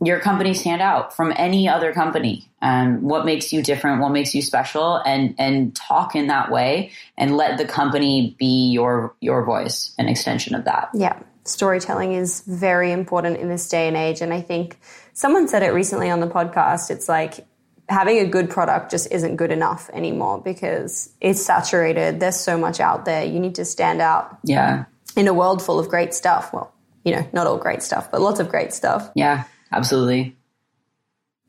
your 0.00 0.20
company 0.20 0.54
stand 0.54 0.80
out 0.80 1.14
from 1.14 1.32
any 1.36 1.68
other 1.68 1.92
company. 1.92 2.48
Um, 2.62 3.02
what 3.02 3.24
makes 3.24 3.52
you 3.52 3.62
different? 3.62 4.00
What 4.00 4.10
makes 4.10 4.34
you 4.34 4.42
special? 4.42 4.96
And 4.96 5.34
and 5.38 5.74
talk 5.74 6.14
in 6.14 6.28
that 6.28 6.50
way, 6.50 6.92
and 7.16 7.36
let 7.36 7.58
the 7.58 7.64
company 7.64 8.36
be 8.38 8.70
your 8.70 9.14
your 9.20 9.44
voice, 9.44 9.94
an 9.98 10.08
extension 10.08 10.54
of 10.54 10.64
that. 10.64 10.90
Yeah, 10.94 11.20
storytelling 11.44 12.12
is 12.12 12.42
very 12.42 12.92
important 12.92 13.38
in 13.38 13.48
this 13.48 13.68
day 13.68 13.88
and 13.88 13.96
age, 13.96 14.20
and 14.20 14.32
I 14.32 14.40
think 14.40 14.78
someone 15.14 15.48
said 15.48 15.62
it 15.62 15.72
recently 15.72 16.10
on 16.10 16.20
the 16.20 16.28
podcast. 16.28 16.90
It's 16.90 17.08
like 17.08 17.46
having 17.88 18.18
a 18.18 18.26
good 18.26 18.50
product 18.50 18.90
just 18.90 19.10
isn't 19.10 19.36
good 19.36 19.50
enough 19.50 19.88
anymore 19.92 20.40
because 20.40 21.10
it's 21.20 21.44
saturated. 21.44 22.20
There's 22.20 22.36
so 22.36 22.58
much 22.58 22.80
out 22.80 23.04
there. 23.04 23.24
You 23.24 23.40
need 23.40 23.56
to 23.56 23.64
stand 23.64 24.00
out. 24.00 24.38
Yeah. 24.44 24.84
In 25.16 25.26
a 25.26 25.32
world 25.32 25.62
full 25.62 25.78
of 25.80 25.88
great 25.88 26.14
stuff. 26.14 26.52
Well, 26.52 26.72
you 27.04 27.12
know, 27.12 27.26
not 27.32 27.46
all 27.46 27.56
great 27.56 27.82
stuff, 27.82 28.10
but 28.10 28.20
lots 28.20 28.40
of 28.40 28.48
great 28.48 28.72
stuff. 28.72 29.10
Yeah, 29.14 29.44
absolutely. 29.72 30.36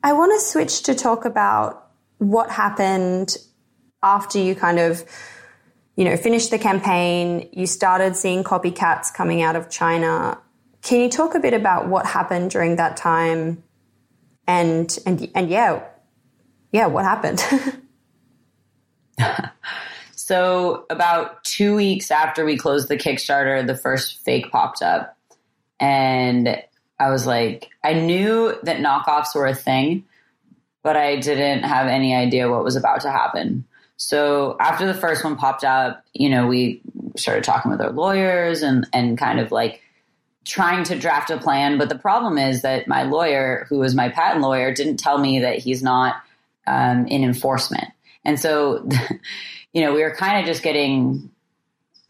I 0.02 0.12
want 0.12 0.32
to 0.38 0.44
switch 0.44 0.82
to 0.84 0.94
talk 0.94 1.24
about 1.24 1.90
what 2.18 2.50
happened 2.50 3.36
after 4.02 4.38
you 4.38 4.54
kind 4.54 4.78
of, 4.78 5.04
you 5.96 6.04
know, 6.04 6.16
finished 6.16 6.50
the 6.50 6.58
campaign. 6.58 7.48
You 7.52 7.66
started 7.66 8.16
seeing 8.16 8.42
copycats 8.42 9.12
coming 9.12 9.42
out 9.42 9.56
of 9.56 9.68
China. 9.68 10.38
Can 10.82 11.00
you 11.00 11.10
talk 11.10 11.34
a 11.34 11.40
bit 11.40 11.52
about 11.52 11.88
what 11.88 12.06
happened 12.06 12.50
during 12.50 12.76
that 12.76 12.96
time? 12.96 13.62
And 14.46 14.98
and 15.04 15.30
and 15.34 15.50
yeah, 15.50 15.84
yeah, 16.72 16.86
what 16.86 17.04
happened? 17.04 17.44
so 20.14 20.86
about 20.88 21.44
two 21.44 21.74
weeks 21.76 22.10
after 22.10 22.44
we 22.44 22.56
closed 22.56 22.88
the 22.88 22.96
Kickstarter, 22.96 23.66
the 23.66 23.76
first 23.76 24.24
fake 24.24 24.50
popped 24.50 24.82
up, 24.82 25.16
and 25.78 26.62
I 27.00 27.10
was 27.10 27.26
like, 27.26 27.70
I 27.82 27.94
knew 27.94 28.54
that 28.62 28.78
knockoffs 28.78 29.34
were 29.34 29.46
a 29.46 29.54
thing, 29.54 30.04
but 30.82 30.96
I 30.96 31.16
didn't 31.16 31.62
have 31.62 31.86
any 31.86 32.14
idea 32.14 32.50
what 32.50 32.62
was 32.62 32.76
about 32.76 33.00
to 33.00 33.10
happen. 33.10 33.64
So 33.96 34.56
after 34.60 34.86
the 34.86 34.94
first 34.94 35.24
one 35.24 35.36
popped 35.36 35.64
up, 35.64 36.04
you 36.12 36.28
know, 36.28 36.46
we 36.46 36.82
started 37.16 37.42
talking 37.42 37.70
with 37.70 37.80
our 37.80 37.90
lawyers 37.90 38.62
and 38.62 38.86
and 38.92 39.18
kind 39.18 39.40
of 39.40 39.50
like 39.50 39.82
trying 40.44 40.84
to 40.84 40.98
draft 40.98 41.30
a 41.30 41.38
plan. 41.38 41.78
But 41.78 41.88
the 41.88 41.98
problem 41.98 42.38
is 42.38 42.62
that 42.62 42.88
my 42.88 43.02
lawyer, 43.02 43.66
who 43.68 43.78
was 43.78 43.94
my 43.94 44.08
patent 44.08 44.42
lawyer, 44.42 44.72
didn't 44.72 44.98
tell 44.98 45.18
me 45.18 45.40
that 45.40 45.58
he's 45.58 45.82
not 45.82 46.16
um, 46.66 47.06
in 47.06 47.24
enforcement. 47.24 47.88
And 48.24 48.38
so, 48.38 48.88
you 49.72 49.82
know, 49.82 49.94
we 49.94 50.02
were 50.02 50.14
kind 50.14 50.38
of 50.38 50.46
just 50.46 50.62
getting 50.62 51.30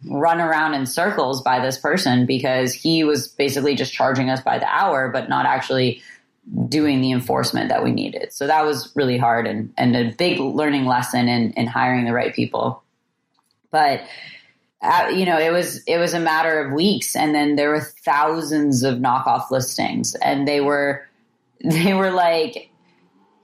run 0.07 0.41
around 0.41 0.75
in 0.75 0.87
circles 0.87 1.43
by 1.43 1.61
this 1.61 1.79
person 1.79 2.27
because 2.27 2.73
he 2.73 3.05
was 3.05 3.29
basically 3.29 3.75
just 3.75 3.93
charging 3.93 4.31
us 4.31 4.41
by 4.41 4.59
the 4.59 4.67
hour, 4.67 5.09
but 5.09 5.29
not 5.29 5.47
actually 5.47 6.03
doing 6.69 7.01
the 7.01 7.13
enforcement 7.13 7.69
that 7.69 7.85
we 7.85 7.93
needed. 7.93 8.33
So 8.33 8.47
that 8.47 8.65
was 8.65 8.91
really 8.95 9.19
hard 9.19 9.47
and, 9.47 9.73
and 9.77 9.95
a 9.95 10.13
big 10.13 10.41
learning 10.41 10.87
lesson 10.87 11.29
in, 11.29 11.53
in 11.53 11.67
hiring 11.67 12.05
the 12.05 12.13
right 12.13 12.35
people. 12.35 12.83
But 13.71 14.03
uh, 14.83 15.13
you 15.15 15.27
know, 15.27 15.39
it 15.39 15.51
was 15.51 15.83
it 15.85 15.99
was 15.99 16.15
a 16.15 16.21
matter 16.21 16.65
of 16.65 16.73
weeks, 16.73 17.15
and 17.15 17.35
then 17.35 17.57
there 17.57 17.69
were 17.69 17.81
thousands 17.81 18.83
of 18.83 18.99
knockoff 18.99 19.51
listings, 19.51 20.15
and 20.17 20.49
they 20.49 20.61
were 20.61 21.07
they 21.65 21.93
were 21.93 22.11
like 22.11 22.71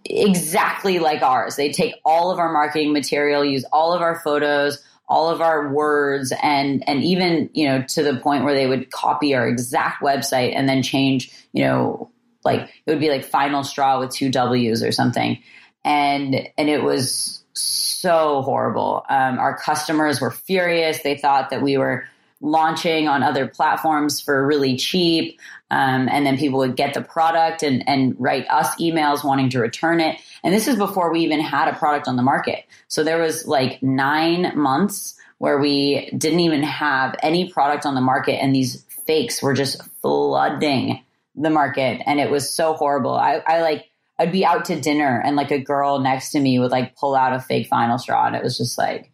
exactly 0.04 0.98
like 0.98 1.22
ours. 1.22 1.56
They 1.56 1.72
take 1.72 1.94
all 2.04 2.30
of 2.30 2.38
our 2.38 2.52
marketing 2.52 2.92
material, 2.92 3.44
use 3.44 3.64
all 3.72 3.92
of 3.92 4.00
our 4.00 4.18
photos, 4.20 4.82
all 5.08 5.30
of 5.30 5.40
our 5.40 5.72
words, 5.72 6.32
and 6.42 6.86
and 6.88 7.02
even 7.02 7.50
you 7.52 7.68
know 7.68 7.82
to 7.82 8.02
the 8.02 8.16
point 8.16 8.44
where 8.44 8.54
they 8.54 8.66
would 8.66 8.90
copy 8.90 9.34
our 9.34 9.46
exact 9.46 10.02
website 10.02 10.54
and 10.54 10.68
then 10.68 10.82
change 10.82 11.30
you 11.52 11.64
know 11.64 12.10
like 12.44 12.62
it 12.62 12.90
would 12.90 13.00
be 13.00 13.10
like 13.10 13.24
final 13.24 13.64
straw 13.64 14.00
with 14.00 14.10
two 14.10 14.30
W's 14.30 14.82
or 14.82 14.92
something, 14.92 15.38
and 15.84 16.48
and 16.56 16.68
it 16.68 16.82
was 16.82 17.44
so 17.52 18.42
horrible. 18.42 19.04
Um, 19.08 19.38
our 19.38 19.56
customers 19.56 20.20
were 20.20 20.30
furious. 20.30 21.02
They 21.02 21.16
thought 21.16 21.50
that 21.50 21.62
we 21.62 21.76
were 21.76 22.06
launching 22.40 23.08
on 23.08 23.22
other 23.22 23.46
platforms 23.46 24.20
for 24.20 24.46
really 24.46 24.76
cheap. 24.76 25.40
Um, 25.70 26.08
and 26.10 26.24
then 26.24 26.36
people 26.36 26.58
would 26.60 26.76
get 26.76 26.94
the 26.94 27.00
product 27.00 27.62
and, 27.62 27.82
and 27.88 28.14
write 28.18 28.46
us 28.48 28.74
emails 28.76 29.24
wanting 29.24 29.50
to 29.50 29.58
return 29.58 30.00
it. 30.00 30.20
And 30.44 30.54
this 30.54 30.68
is 30.68 30.76
before 30.76 31.12
we 31.12 31.20
even 31.20 31.40
had 31.40 31.68
a 31.68 31.76
product 31.76 32.06
on 32.08 32.16
the 32.16 32.22
market. 32.22 32.64
So 32.88 33.02
there 33.02 33.20
was 33.20 33.46
like 33.46 33.82
nine 33.82 34.52
months 34.54 35.18
where 35.38 35.58
we 35.58 36.10
didn't 36.16 36.40
even 36.40 36.62
have 36.62 37.14
any 37.22 37.50
product 37.50 37.84
on 37.84 37.94
the 37.94 38.00
market 38.00 38.42
and 38.42 38.54
these 38.54 38.84
fakes 39.06 39.42
were 39.42 39.54
just 39.54 39.82
flooding 40.00 41.02
the 41.34 41.50
market. 41.50 42.00
And 42.06 42.20
it 42.20 42.30
was 42.30 42.52
so 42.52 42.74
horrible. 42.74 43.14
I, 43.14 43.42
I 43.46 43.60
like, 43.60 43.90
I'd 44.18 44.32
be 44.32 44.46
out 44.46 44.66
to 44.66 44.80
dinner 44.80 45.20
and 45.22 45.36
like 45.36 45.50
a 45.50 45.58
girl 45.58 45.98
next 45.98 46.30
to 46.30 46.40
me 46.40 46.58
would 46.58 46.70
like 46.70 46.96
pull 46.96 47.14
out 47.14 47.34
a 47.34 47.40
fake 47.40 47.66
final 47.66 47.98
straw 47.98 48.26
and 48.26 48.36
it 48.36 48.42
was 48.42 48.56
just 48.56 48.78
like, 48.78 49.10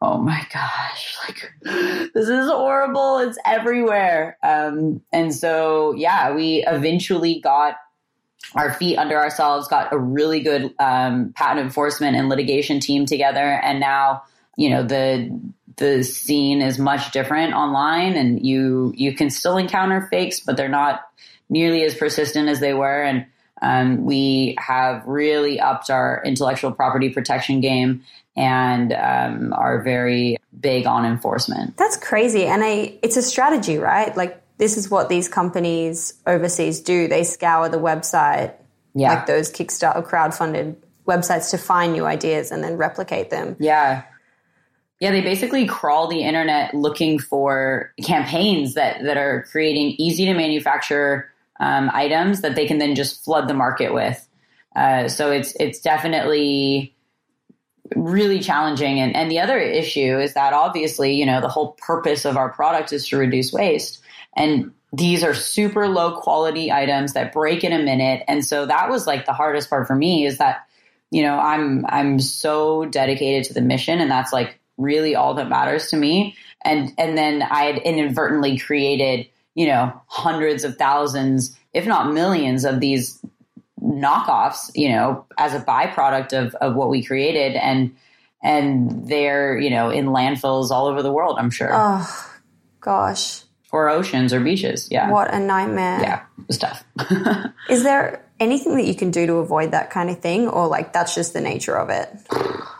oh 0.00 0.18
my 0.18 0.46
gosh, 0.52 1.16
like 1.28 2.12
this 2.14 2.28
is 2.28 2.48
horrible. 2.50 3.18
It's 3.18 3.38
everywhere. 3.44 4.38
Um, 4.42 5.02
and 5.12 5.34
so, 5.34 5.94
yeah, 5.94 6.34
we 6.34 6.64
eventually 6.66 7.40
got 7.40 7.76
our 8.54 8.72
feet 8.72 8.96
under 8.96 9.16
ourselves, 9.16 9.68
got 9.68 9.92
a 9.92 9.98
really 9.98 10.40
good 10.40 10.74
um, 10.78 11.32
patent 11.34 11.60
enforcement 11.60 12.16
and 12.16 12.28
litigation 12.28 12.80
team 12.80 13.06
together. 13.06 13.40
And 13.40 13.80
now, 13.80 14.22
you 14.56 14.70
know, 14.70 14.82
the 14.82 15.40
the 15.76 16.02
scene 16.02 16.60
is 16.60 16.76
much 16.78 17.12
different 17.12 17.54
online 17.54 18.16
and 18.16 18.44
you 18.44 18.92
you 18.96 19.14
can 19.14 19.30
still 19.30 19.56
encounter 19.56 20.08
fakes, 20.10 20.40
but 20.40 20.56
they're 20.56 20.68
not 20.68 21.02
nearly 21.48 21.84
as 21.84 21.94
persistent 21.94 22.48
as 22.48 22.60
they 22.60 22.74
were. 22.74 23.02
And 23.02 23.26
um, 23.62 24.04
we 24.04 24.56
have 24.58 25.06
really 25.06 25.60
upped 25.60 25.90
our 25.90 26.22
intellectual 26.24 26.72
property 26.72 27.10
protection 27.10 27.60
game 27.60 28.02
and 28.36 28.92
um, 28.92 29.52
are 29.52 29.82
very 29.82 30.36
big 30.60 30.86
on 30.86 31.04
enforcement. 31.04 31.76
That's 31.76 31.96
crazy, 31.96 32.44
and 32.46 32.62
I, 32.64 32.98
it's 33.02 33.16
a 33.16 33.22
strategy, 33.22 33.78
right? 33.78 34.16
Like 34.16 34.42
this 34.58 34.76
is 34.76 34.90
what 34.90 35.08
these 35.08 35.28
companies 35.28 36.14
overseas 36.26 36.80
do. 36.80 37.08
They 37.08 37.24
scour 37.24 37.68
the 37.68 37.78
website, 37.78 38.54
yeah. 38.94 39.14
like 39.14 39.26
those 39.26 39.50
Kickstarter 39.50 40.06
crowdfunded 40.06 40.76
websites, 41.06 41.50
to 41.52 41.58
find 41.58 41.92
new 41.92 42.04
ideas 42.04 42.50
and 42.50 42.62
then 42.62 42.76
replicate 42.76 43.30
them. 43.30 43.56
Yeah. 43.58 44.02
Yeah, 45.00 45.12
they 45.12 45.20
basically 45.20 45.64
crawl 45.64 46.08
the 46.08 46.22
internet 46.22 46.74
looking 46.74 47.20
for 47.20 47.92
campaigns 48.04 48.74
that, 48.74 49.04
that 49.04 49.16
are 49.16 49.46
creating 49.48 49.94
easy 49.96 50.24
to 50.24 50.34
manufacture 50.34 51.30
um, 51.60 51.90
items 51.92 52.42
that 52.42 52.54
they 52.54 52.66
can 52.66 52.78
then 52.78 52.94
just 52.94 53.24
flood 53.24 53.48
the 53.48 53.54
market 53.54 53.92
with. 53.92 54.26
Uh, 54.74 55.08
so 55.08 55.30
it's 55.30 55.54
it's 55.58 55.80
definitely 55.80 56.94
really 57.96 58.40
challenging. 58.40 59.00
And, 59.00 59.16
and 59.16 59.30
the 59.30 59.40
other 59.40 59.58
issue 59.58 60.18
is 60.18 60.34
that 60.34 60.52
obviously, 60.52 61.14
you 61.14 61.26
know, 61.26 61.40
the 61.40 61.48
whole 61.48 61.72
purpose 61.72 62.24
of 62.24 62.36
our 62.36 62.50
product 62.50 62.92
is 62.92 63.08
to 63.08 63.16
reduce 63.16 63.52
waste. 63.52 64.00
And 64.36 64.72
these 64.92 65.24
are 65.24 65.34
super 65.34 65.88
low 65.88 66.20
quality 66.20 66.72
items 66.72 67.12
that 67.12 67.32
break 67.32 67.64
in 67.64 67.72
a 67.72 67.82
minute. 67.82 68.24
And 68.28 68.44
so 68.44 68.66
that 68.66 68.88
was 68.88 69.06
like 69.06 69.26
the 69.26 69.32
hardest 69.32 69.68
part 69.70 69.86
for 69.86 69.94
me 69.94 70.26
is 70.26 70.38
that, 70.38 70.66
you 71.10 71.22
know, 71.22 71.38
I'm 71.38 71.84
I'm 71.86 72.20
so 72.20 72.84
dedicated 72.84 73.44
to 73.44 73.54
the 73.54 73.60
mission 73.60 74.00
and 74.00 74.10
that's 74.10 74.32
like 74.32 74.60
really 74.76 75.14
all 75.14 75.34
that 75.34 75.48
matters 75.48 75.90
to 75.90 75.96
me. 75.96 76.36
And 76.64 76.92
and 76.98 77.16
then 77.18 77.42
I 77.42 77.64
had 77.64 77.78
inadvertently 77.78 78.58
created, 78.58 79.28
you 79.58 79.66
know, 79.66 79.92
hundreds 80.06 80.62
of 80.62 80.76
thousands, 80.76 81.58
if 81.74 81.84
not 81.84 82.12
millions 82.12 82.64
of 82.64 82.78
these 82.78 83.20
knockoffs, 83.82 84.70
you 84.76 84.88
know, 84.88 85.26
as 85.36 85.52
a 85.52 85.58
byproduct 85.58 86.32
of, 86.32 86.54
of 86.56 86.76
what 86.76 86.88
we 86.88 87.04
created 87.04 87.56
and 87.56 87.92
and 88.40 89.08
they're, 89.08 89.58
you 89.58 89.68
know, 89.68 89.90
in 89.90 90.06
landfills 90.06 90.70
all 90.70 90.86
over 90.86 91.02
the 91.02 91.10
world, 91.10 91.38
I'm 91.40 91.50
sure. 91.50 91.72
Oh 91.72 92.38
gosh. 92.80 93.42
Or 93.72 93.88
oceans 93.88 94.32
or 94.32 94.38
beaches. 94.38 94.86
Yeah. 94.92 95.10
What 95.10 95.34
a 95.34 95.40
nightmare. 95.40 96.02
Yeah. 96.02 96.22
It's 96.48 96.58
tough. 96.58 96.84
Is 97.68 97.82
there 97.82 98.24
anything 98.38 98.76
that 98.76 98.86
you 98.86 98.94
can 98.94 99.10
do 99.10 99.26
to 99.26 99.34
avoid 99.38 99.72
that 99.72 99.90
kind 99.90 100.08
of 100.08 100.20
thing? 100.20 100.46
Or 100.46 100.68
like 100.68 100.92
that's 100.92 101.16
just 101.16 101.32
the 101.32 101.40
nature 101.40 101.76
of 101.76 101.90
it? 101.90 102.08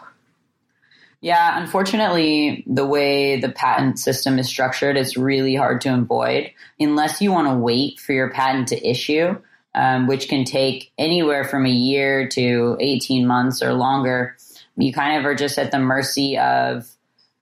Yeah, 1.20 1.60
unfortunately, 1.60 2.62
the 2.66 2.86
way 2.86 3.40
the 3.40 3.48
patent 3.48 3.98
system 3.98 4.38
is 4.38 4.46
structured, 4.48 4.96
it's 4.96 5.16
really 5.16 5.56
hard 5.56 5.80
to 5.80 5.94
avoid 5.94 6.52
unless 6.78 7.20
you 7.20 7.32
want 7.32 7.48
to 7.48 7.54
wait 7.54 7.98
for 7.98 8.12
your 8.12 8.30
patent 8.30 8.68
to 8.68 8.88
issue 8.88 9.36
um, 9.78 10.06
which 10.06 10.28
can 10.28 10.44
take 10.44 10.92
anywhere 10.98 11.44
from 11.44 11.64
a 11.64 11.70
year 11.70 12.28
to 12.28 12.76
18 12.80 13.26
months 13.26 13.62
or 13.62 13.72
longer. 13.72 14.36
You 14.76 14.92
kind 14.92 15.18
of 15.18 15.24
are 15.24 15.34
just 15.34 15.58
at 15.58 15.70
the 15.70 15.78
mercy 15.78 16.36
of 16.36 16.88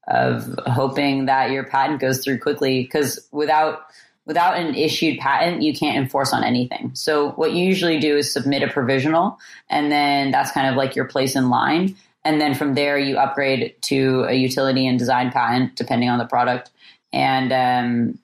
of 0.08 0.56
hoping 0.66 1.26
that 1.26 1.50
your 1.50 1.64
patent 1.64 2.00
goes 2.00 2.22
through 2.22 2.38
quickly 2.38 2.82
because 2.82 3.26
without 3.32 3.86
without 4.24 4.56
an 4.56 4.72
issued 4.76 5.18
patent 5.18 5.62
you 5.62 5.74
can't 5.74 5.96
enforce 5.96 6.32
on 6.32 6.44
anything 6.44 6.92
so 6.94 7.30
what 7.32 7.52
you 7.52 7.64
usually 7.64 7.98
do 7.98 8.16
is 8.16 8.32
submit 8.32 8.62
a 8.62 8.68
provisional 8.68 9.36
and 9.68 9.90
then 9.90 10.30
that's 10.30 10.52
kind 10.52 10.68
of 10.68 10.76
like 10.76 10.94
your 10.94 11.06
place 11.06 11.34
in 11.34 11.50
line 11.50 11.96
and 12.26 12.40
then 12.40 12.54
from 12.54 12.74
there 12.74 12.98
you 12.98 13.16
upgrade 13.16 13.74
to 13.82 14.24
a 14.28 14.34
utility 14.34 14.86
and 14.86 14.98
design 14.98 15.30
patent 15.30 15.76
depending 15.76 16.08
on 16.08 16.18
the 16.18 16.26
product 16.26 16.70
and 17.12 17.52
um, 17.52 18.18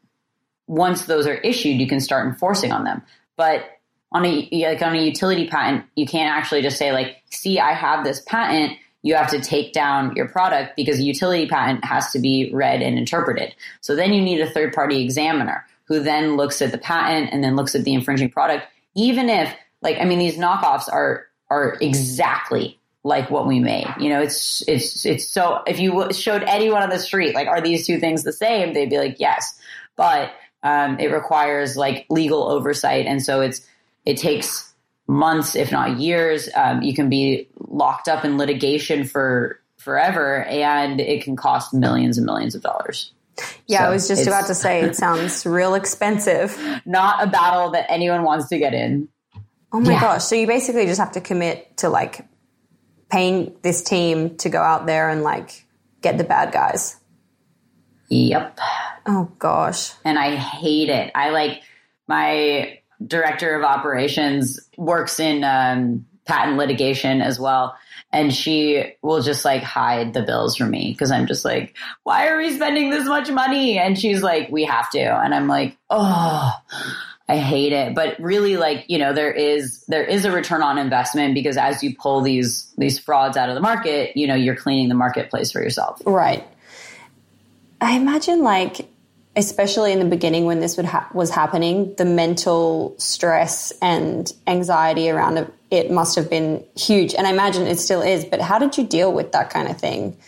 once 0.67 1.07
those 1.07 1.27
are 1.27 1.35
issued 1.37 1.81
you 1.81 1.87
can 1.87 2.01
start 2.01 2.27
enforcing 2.27 2.73
on 2.73 2.85
them 2.85 3.03
but 3.37 3.65
on 4.13 4.27
a 4.27 4.49
like 4.53 4.83
on 4.83 4.95
a 4.95 5.03
utility 5.03 5.49
patent, 5.49 5.85
you 5.97 6.07
can't 6.07 6.31
actually 6.31 6.63
just 6.63 6.77
say 6.77 6.93
like, 6.93 7.23
"See, 7.31 7.59
I 7.59 7.73
have 7.73 8.05
this 8.05 8.21
patent." 8.21 8.79
You 9.05 9.17
have 9.17 9.31
to 9.31 9.41
take 9.41 9.73
down 9.73 10.15
your 10.15 10.29
product 10.29 10.77
because 10.77 11.01
a 11.01 11.03
utility 11.03 11.49
patent 11.49 11.85
has 11.85 12.13
to 12.13 12.21
be 12.21 12.53
read 12.55 12.83
and 12.83 12.97
interpreted. 12.97 13.53
So 13.81 13.97
then 13.97 14.13
you 14.13 14.23
need 14.23 14.41
a 14.41 14.49
third 14.49 14.73
party 14.73 15.03
examiner 15.03 15.67
who 15.87 15.99
then 15.99 16.37
looks 16.37 16.63
at 16.63 16.71
the 16.71 16.79
patent 16.79 17.31
and 17.33 17.43
then 17.43 17.57
looks 17.57 17.75
at 17.75 17.83
the 17.83 17.95
infringing 17.95 18.31
product. 18.31 18.65
Even 18.95 19.29
if, 19.29 19.53
like, 19.81 19.99
I 19.99 20.05
mean, 20.05 20.21
these 20.21 20.37
knockoffs 20.37 20.89
are 20.89 21.27
are 21.51 21.77
exactly 21.81 22.79
like 23.05 23.31
what 23.31 23.47
we 23.47 23.59
made. 23.59 23.89
You 23.99 24.11
know, 24.11 24.21
it's 24.21 24.63
it's 24.69 25.05
it's 25.05 25.27
so. 25.27 25.63
If 25.67 25.79
you 25.79 26.13
showed 26.13 26.43
anyone 26.45 26.83
on 26.83 26.91
the 26.91 26.99
street, 26.99 27.35
like, 27.35 27.49
are 27.49 27.61
these 27.61 27.87
two 27.87 27.99
things 27.99 28.23
the 28.23 28.33
same? 28.33 28.73
They'd 28.73 28.91
be 28.91 28.99
like, 28.99 29.17
yes, 29.19 29.59
but 29.97 30.33
um, 30.63 30.99
it 30.99 31.13
requires 31.13 31.77
like 31.77 32.07
legal 32.11 32.45
oversight, 32.51 33.07
and 33.07 33.23
so 33.23 33.41
it's 33.41 33.67
it 34.05 34.17
takes 34.17 34.73
months, 35.07 35.57
if 35.57 35.73
not 35.73 35.99
years. 35.99 36.49
Um, 36.55 36.83
you 36.83 36.95
can 36.95 37.09
be 37.09 37.49
locked 37.59 38.09
up 38.09 38.25
in 38.25 38.39
litigation 38.39 39.05
for 39.05 39.61
forever, 39.79 40.45
and 40.45 41.01
it 41.01 41.25
can 41.25 41.35
cost 41.35 41.75
millions 41.75 42.19
and 42.19 42.27
millions 42.27 42.55
of 42.55 42.63
dollars. 42.63 43.13
Yeah, 43.67 43.79
so 43.79 43.85
I 43.85 43.91
was 43.91 44.09
just 44.09 44.27
about 44.27 44.47
to 44.47 44.55
say 44.55 44.83
it 44.83 44.95
sounds 44.97 45.45
real 45.45 45.75
expensive. 45.75 46.57
Not 46.85 47.23
a 47.23 47.27
battle 47.27 47.71
that 47.71 47.91
anyone 47.91 48.23
wants 48.23 48.49
to 48.49 48.59
get 48.59 48.75
in. 48.75 49.09
Oh 49.73 49.81
my 49.81 49.93
yeah. 49.93 50.01
gosh. 50.01 50.25
So 50.25 50.37
you 50.37 50.47
basically 50.47 50.87
just 50.87 51.01
have 51.01 51.13
to 51.13 51.21
commit 51.21 51.79
to 51.79 51.89
like 51.89 52.27
paying 53.13 53.55
this 53.61 53.83
team 53.83 54.37
to 54.39 54.49
go 54.49 54.61
out 54.61 54.87
there 54.87 55.11
and 55.11 55.23
like 55.23 55.67
get 56.01 56.17
the 56.17 56.25
bad 56.25 56.51
guys. 56.51 56.97
Yep. 58.09 58.59
Oh 59.07 59.31
gosh. 59.39 59.93
And 60.05 60.19
I 60.19 60.35
hate 60.35 60.89
it. 60.89 61.13
I 61.15 61.29
like 61.29 61.63
my 62.09 62.79
director 63.07 63.55
of 63.55 63.65
operations 63.65 64.59
works 64.79 65.21
in 65.21 65.45
um, 65.45 66.07
patent 66.25 66.57
litigation 66.57 67.21
as 67.21 67.39
well. 67.39 67.77
And 68.13 68.33
she 68.33 68.95
will 69.03 69.23
just 69.23 69.45
like 69.45 69.63
hide 69.63 70.15
the 70.15 70.23
bills 70.23 70.57
from 70.57 70.71
me 70.71 70.93
because 70.93 71.11
I'm 71.11 71.27
just 71.27 71.45
like, 71.45 71.77
why 72.05 72.29
are 72.29 72.39
we 72.39 72.55
spending 72.55 72.91
this 72.91 73.07
much 73.07 73.31
money? 73.31 73.79
And 73.79 73.99
she's 73.99 74.23
like, 74.23 74.51
we 74.51 74.65
have 74.65 74.91
to. 74.91 75.01
And 75.01 75.35
I'm 75.35 75.49
like, 75.49 75.77
oh, 75.91 76.53
I 77.29 77.37
hate 77.37 77.73
it. 77.73 77.95
But 77.95 78.19
really 78.21 78.57
like, 78.57 78.85
you 78.89 78.99
know, 78.99 79.13
there 79.13 79.33
is, 79.33 79.85
there 79.87 80.05
is 80.05 80.25
a 80.25 80.33
return 80.33 80.63
on 80.63 80.79
investment 80.79 81.35
because 81.35 81.57
as 81.57 81.83
you 81.83 81.95
pull 81.97 82.21
these, 82.21 82.73
these 82.77 82.99
frauds 82.99 83.37
out 83.37 83.49
of 83.49 83.55
the 83.55 83.61
market, 83.61 84.17
you 84.17 84.27
know, 84.27 84.35
you're 84.35 84.57
cleaning 84.57 84.89
the 84.89 84.95
marketplace 84.95 85.53
for 85.53 85.63
yourself. 85.63 86.01
Right. 86.05 86.47
I 87.81 87.97
imagine 87.97 88.43
like 88.43 88.89
especially 89.35 89.93
in 89.93 89.99
the 89.99 90.05
beginning 90.05 90.45
when 90.45 90.61
this 90.61 90.77
ha- 90.77 91.09
was 91.15 91.31
happening, 91.31 91.95
the 91.97 92.05
mental 92.05 92.95
stress 92.99 93.73
and 93.81 94.33
anxiety 94.47 95.09
around 95.11 95.51
it 95.71 95.91
must 95.91 96.17
have 96.17 96.29
been 96.29 96.63
huge. 96.77 97.15
And 97.15 97.27
I 97.27 97.31
imagine 97.31 97.67
it 97.67 97.79
still 97.79 98.03
is. 98.03 98.27
But 98.27 98.41
how 98.41 98.59
did 98.59 98.77
you 98.77 98.87
deal 98.87 99.13
with 99.13 99.33
that 99.33 99.49
kind 99.49 99.69
of 99.69 99.79
thing? 99.79 100.19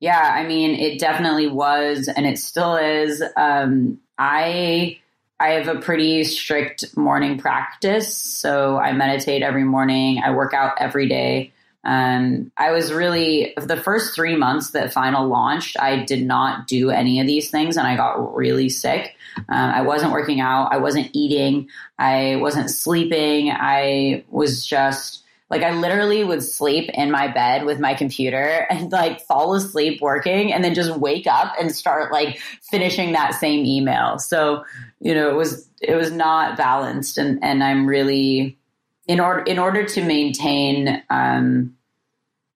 Yeah, 0.00 0.20
I 0.20 0.44
mean, 0.44 0.72
it 0.72 0.98
definitely 0.98 1.46
was, 1.46 2.08
and 2.08 2.26
it 2.26 2.38
still 2.38 2.76
is. 2.76 3.22
Um, 3.36 4.00
I 4.18 4.98
I 5.40 5.48
have 5.50 5.68
a 5.68 5.80
pretty 5.80 6.24
strict 6.24 6.96
morning 6.96 7.38
practice, 7.38 8.16
so 8.16 8.78
I 8.78 8.92
meditate 8.92 9.42
every 9.42 9.64
morning. 9.64 10.22
I 10.24 10.30
work 10.30 10.54
out 10.54 10.74
every 10.78 11.08
day. 11.08 11.52
Um, 11.84 12.50
I 12.56 12.70
was 12.70 12.92
really 12.92 13.52
the 13.56 13.76
first 13.76 14.14
three 14.14 14.36
months 14.36 14.70
that 14.70 14.92
Final 14.92 15.28
launched. 15.28 15.76
I 15.78 16.04
did 16.04 16.24
not 16.24 16.66
do 16.66 16.90
any 16.90 17.20
of 17.20 17.26
these 17.26 17.50
things, 17.50 17.76
and 17.76 17.86
I 17.86 17.96
got 17.96 18.34
really 18.34 18.68
sick. 18.68 19.16
Um, 19.48 19.70
I 19.70 19.82
wasn't 19.82 20.12
working 20.12 20.40
out. 20.40 20.72
I 20.72 20.78
wasn't 20.78 21.10
eating. 21.12 21.68
I 21.98 22.36
wasn't 22.36 22.70
sleeping. 22.70 23.50
I 23.50 24.24
was 24.30 24.64
just 24.64 25.23
Like 25.50 25.62
I 25.62 25.72
literally 25.72 26.24
would 26.24 26.42
sleep 26.42 26.90
in 26.94 27.10
my 27.10 27.28
bed 27.28 27.64
with 27.64 27.78
my 27.78 27.94
computer 27.94 28.66
and 28.70 28.90
like 28.90 29.20
fall 29.22 29.54
asleep 29.54 30.00
working 30.00 30.52
and 30.52 30.64
then 30.64 30.74
just 30.74 30.96
wake 30.96 31.26
up 31.26 31.54
and 31.60 31.74
start 31.74 32.12
like 32.12 32.40
finishing 32.70 33.12
that 33.12 33.34
same 33.34 33.64
email. 33.64 34.18
So, 34.18 34.64
you 35.00 35.14
know, 35.14 35.30
it 35.30 35.36
was 35.36 35.68
it 35.80 35.94
was 35.94 36.10
not 36.10 36.56
balanced 36.56 37.18
and 37.18 37.42
and 37.42 37.62
I'm 37.62 37.86
really 37.86 38.58
in 39.06 39.20
order 39.20 39.42
in 39.42 39.58
order 39.58 39.84
to 39.84 40.02
maintain 40.02 41.02
um 41.10 41.76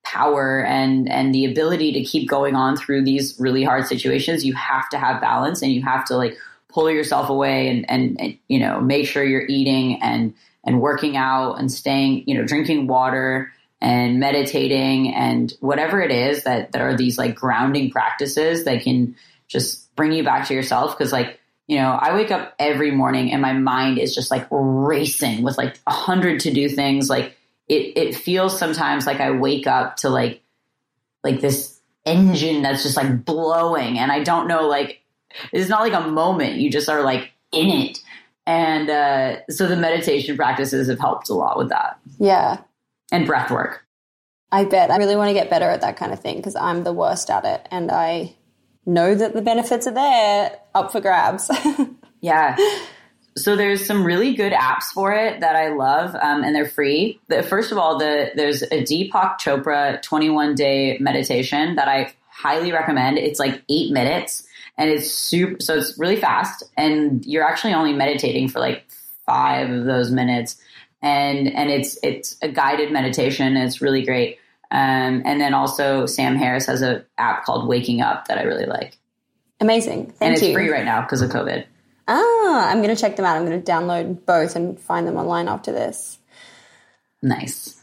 power 0.03 0.65
and 0.65 1.07
and 1.09 1.35
the 1.35 1.45
ability 1.45 1.93
to 1.93 2.03
keep 2.03 2.27
going 2.27 2.55
on 2.55 2.75
through 2.75 3.03
these 3.03 3.39
really 3.39 3.63
hard 3.63 3.85
situations, 3.85 4.43
you 4.43 4.53
have 4.55 4.89
to 4.89 4.97
have 4.97 5.21
balance 5.21 5.61
and 5.61 5.71
you 5.71 5.83
have 5.83 6.03
to 6.05 6.17
like 6.17 6.35
pull 6.69 6.89
yourself 6.89 7.29
away 7.29 7.67
and, 7.67 7.89
and, 7.89 8.19
and 8.19 8.37
you 8.47 8.59
know 8.59 8.81
make 8.81 9.07
sure 9.07 9.23
you're 9.23 9.47
eating 9.47 10.01
and 10.01 10.33
and 10.69 10.79
working 10.79 11.17
out 11.17 11.55
and 11.55 11.71
staying 11.71 12.23
you 12.27 12.37
know 12.37 12.45
drinking 12.45 12.85
water 12.85 13.51
and 13.81 14.19
meditating 14.19 15.13
and 15.13 15.53
whatever 15.61 15.99
it 15.99 16.11
is 16.11 16.43
that 16.43 16.71
that 16.71 16.81
are 16.81 16.95
these 16.95 17.17
like 17.17 17.33
grounding 17.33 17.89
practices 17.89 18.65
that 18.65 18.83
can 18.83 19.15
just 19.47 19.93
bring 19.95 20.11
you 20.11 20.23
back 20.23 20.47
to 20.47 20.53
yourself 20.53 20.95
because 20.95 21.11
like 21.11 21.39
you 21.65 21.77
know 21.77 21.97
i 21.99 22.13
wake 22.13 22.29
up 22.29 22.53
every 22.59 22.91
morning 22.91 23.31
and 23.31 23.41
my 23.41 23.53
mind 23.53 23.97
is 23.97 24.13
just 24.13 24.29
like 24.29 24.47
racing 24.51 25.41
with 25.41 25.57
like 25.57 25.79
a 25.87 25.91
hundred 25.91 26.39
to 26.41 26.53
do 26.53 26.69
things 26.69 27.09
like 27.09 27.35
it 27.67 27.97
it 27.97 28.15
feels 28.15 28.57
sometimes 28.57 29.07
like 29.07 29.19
i 29.19 29.31
wake 29.31 29.65
up 29.65 29.95
to 29.97 30.09
like 30.09 30.43
like 31.23 31.41
this 31.41 31.79
engine 32.05 32.61
that's 32.61 32.83
just 32.83 32.95
like 32.95 33.25
blowing 33.25 33.97
and 33.97 34.11
i 34.11 34.23
don't 34.23 34.47
know 34.47 34.67
like 34.67 34.99
it's 35.51 35.69
not 35.69 35.81
like 35.81 35.93
a 35.93 36.09
moment. 36.09 36.55
You 36.55 36.69
just 36.69 36.89
are 36.89 37.01
like 37.01 37.31
in 37.51 37.69
it. 37.69 37.99
And 38.49 38.89
uh, 38.89 39.45
so 39.51 39.67
the 39.67 39.75
meditation 39.75 40.35
practices 40.35 40.89
have 40.89 40.99
helped 40.99 41.29
a 41.29 41.35
lot 41.35 41.55
with 41.55 41.69
that. 41.69 41.99
Yeah. 42.17 42.61
And 43.11 43.27
breath 43.27 43.51
work. 43.51 43.85
I 44.51 44.65
bet. 44.65 44.89
I 44.89 44.97
really 44.97 45.15
want 45.15 45.29
to 45.29 45.35
get 45.35 45.51
better 45.51 45.69
at 45.69 45.81
that 45.81 45.97
kind 45.97 46.11
of 46.11 46.19
thing 46.19 46.37
because 46.37 46.55
I'm 46.55 46.83
the 46.83 46.91
worst 46.91 47.29
at 47.29 47.45
it. 47.45 47.67
And 47.69 47.91
I 47.91 48.35
know 48.87 49.13
that 49.13 49.33
the 49.35 49.43
benefits 49.43 49.85
are 49.85 49.93
there 49.93 50.57
up 50.73 50.91
for 50.91 50.99
grabs. 50.99 51.51
yeah. 52.21 52.57
So 53.37 53.55
there's 53.55 53.85
some 53.85 54.03
really 54.03 54.33
good 54.33 54.53
apps 54.53 54.85
for 54.95 55.13
it 55.13 55.41
that 55.41 55.55
I 55.55 55.69
love, 55.69 56.15
um, 56.15 56.43
and 56.43 56.55
they're 56.55 56.65
free. 56.67 57.21
The, 57.27 57.43
first 57.43 57.71
of 57.71 57.77
all, 57.77 57.99
the 57.99 58.31
there's 58.35 58.63
a 58.63 58.81
Deepak 58.81 59.39
Chopra 59.39 60.01
21 60.01 60.55
day 60.55 60.97
meditation 60.99 61.75
that 61.75 61.87
I 61.87 62.15
highly 62.31 62.71
recommend. 62.71 63.19
It's 63.19 63.39
like 63.39 63.61
eight 63.69 63.91
minutes 63.91 64.48
and 64.79 64.89
it's 64.89 65.11
super 65.11 65.61
so 65.61 65.75
it's 65.75 65.99
really 65.99 66.15
fast. 66.15 66.63
And 66.77 67.23
you're 67.25 67.43
actually 67.43 67.73
only 67.73 67.93
meditating 67.93 68.47
for 68.47 68.59
like 68.59 68.85
five 69.25 69.69
of 69.69 69.85
those 69.85 70.09
minutes. 70.09 70.55
And 71.01 71.53
and 71.53 71.69
it's 71.69 71.99
it's 72.01 72.37
a 72.41 72.47
guided 72.47 72.91
meditation. 72.91 73.57
It's 73.57 73.81
really 73.81 74.03
great. 74.03 74.39
Um, 74.71 75.23
and 75.25 75.41
then 75.41 75.55
also 75.55 76.05
sam 76.05 76.35
harris 76.35 76.67
has 76.67 76.83
an 76.83 77.03
app 77.17 77.43
called 77.43 77.67
waking 77.67 78.01
up 78.01 78.27
that 78.27 78.37
i 78.37 78.43
really 78.43 78.67
like. 78.67 78.97
Amazing. 79.59 80.05
Thank 80.05 80.21
and 80.21 80.33
it's 80.33 80.43
you. 80.43 80.53
free 80.53 80.69
right 80.69 80.85
now 80.85 81.01
because 81.01 81.21
of 81.21 81.29
covid. 81.29 81.65
Ah 82.07 82.69
i'm 82.69 82.81
going 82.81 82.95
to 82.95 82.99
check 82.99 83.15
them 83.15 83.25
out. 83.25 83.35
I'm 83.35 83.45
going 83.45 83.61
to 83.61 83.71
download 83.71 84.25
both 84.25 84.55
and 84.55 84.79
find 84.79 85.05
them 85.05 85.17
online 85.17 85.47
after 85.47 85.71
this. 85.71 86.19
Nice 87.21 87.78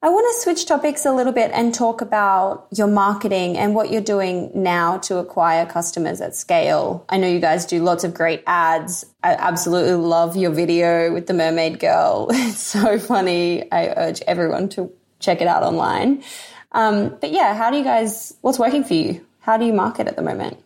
I 0.00 0.10
want 0.10 0.32
to 0.32 0.42
switch 0.42 0.66
topics 0.66 1.04
a 1.06 1.12
little 1.12 1.32
bit 1.32 1.50
and 1.52 1.74
talk 1.74 2.00
about 2.00 2.68
your 2.72 2.86
marketing 2.86 3.58
and 3.58 3.74
what 3.74 3.90
you're 3.90 4.00
doing 4.00 4.52
now 4.54 4.98
to 4.98 5.18
acquire 5.18 5.66
customers 5.66 6.20
at 6.20 6.36
scale. 6.36 7.04
I 7.08 7.16
know 7.16 7.26
you 7.26 7.40
guys 7.40 7.66
do 7.66 7.82
lots 7.82 8.04
of 8.04 8.14
great 8.14 8.44
ads. 8.46 9.04
I 9.24 9.32
absolutely 9.32 9.94
love 9.94 10.36
your 10.36 10.52
video 10.52 11.12
with 11.12 11.26
the 11.26 11.34
mermaid 11.34 11.80
girl. 11.80 12.28
It's 12.32 12.60
so 12.60 13.00
funny. 13.00 13.70
I 13.72 13.88
urge 13.88 14.22
everyone 14.22 14.68
to 14.70 14.92
check 15.18 15.40
it 15.40 15.48
out 15.48 15.64
online. 15.64 16.22
Um, 16.70 17.16
but 17.20 17.32
yeah, 17.32 17.56
how 17.56 17.72
do 17.72 17.76
you 17.76 17.84
guys, 17.84 18.32
what's 18.40 18.58
working 18.58 18.84
for 18.84 18.94
you? 18.94 19.26
How 19.40 19.56
do 19.56 19.64
you 19.64 19.72
market 19.72 20.06
at 20.06 20.14
the 20.14 20.22
moment? 20.22 20.62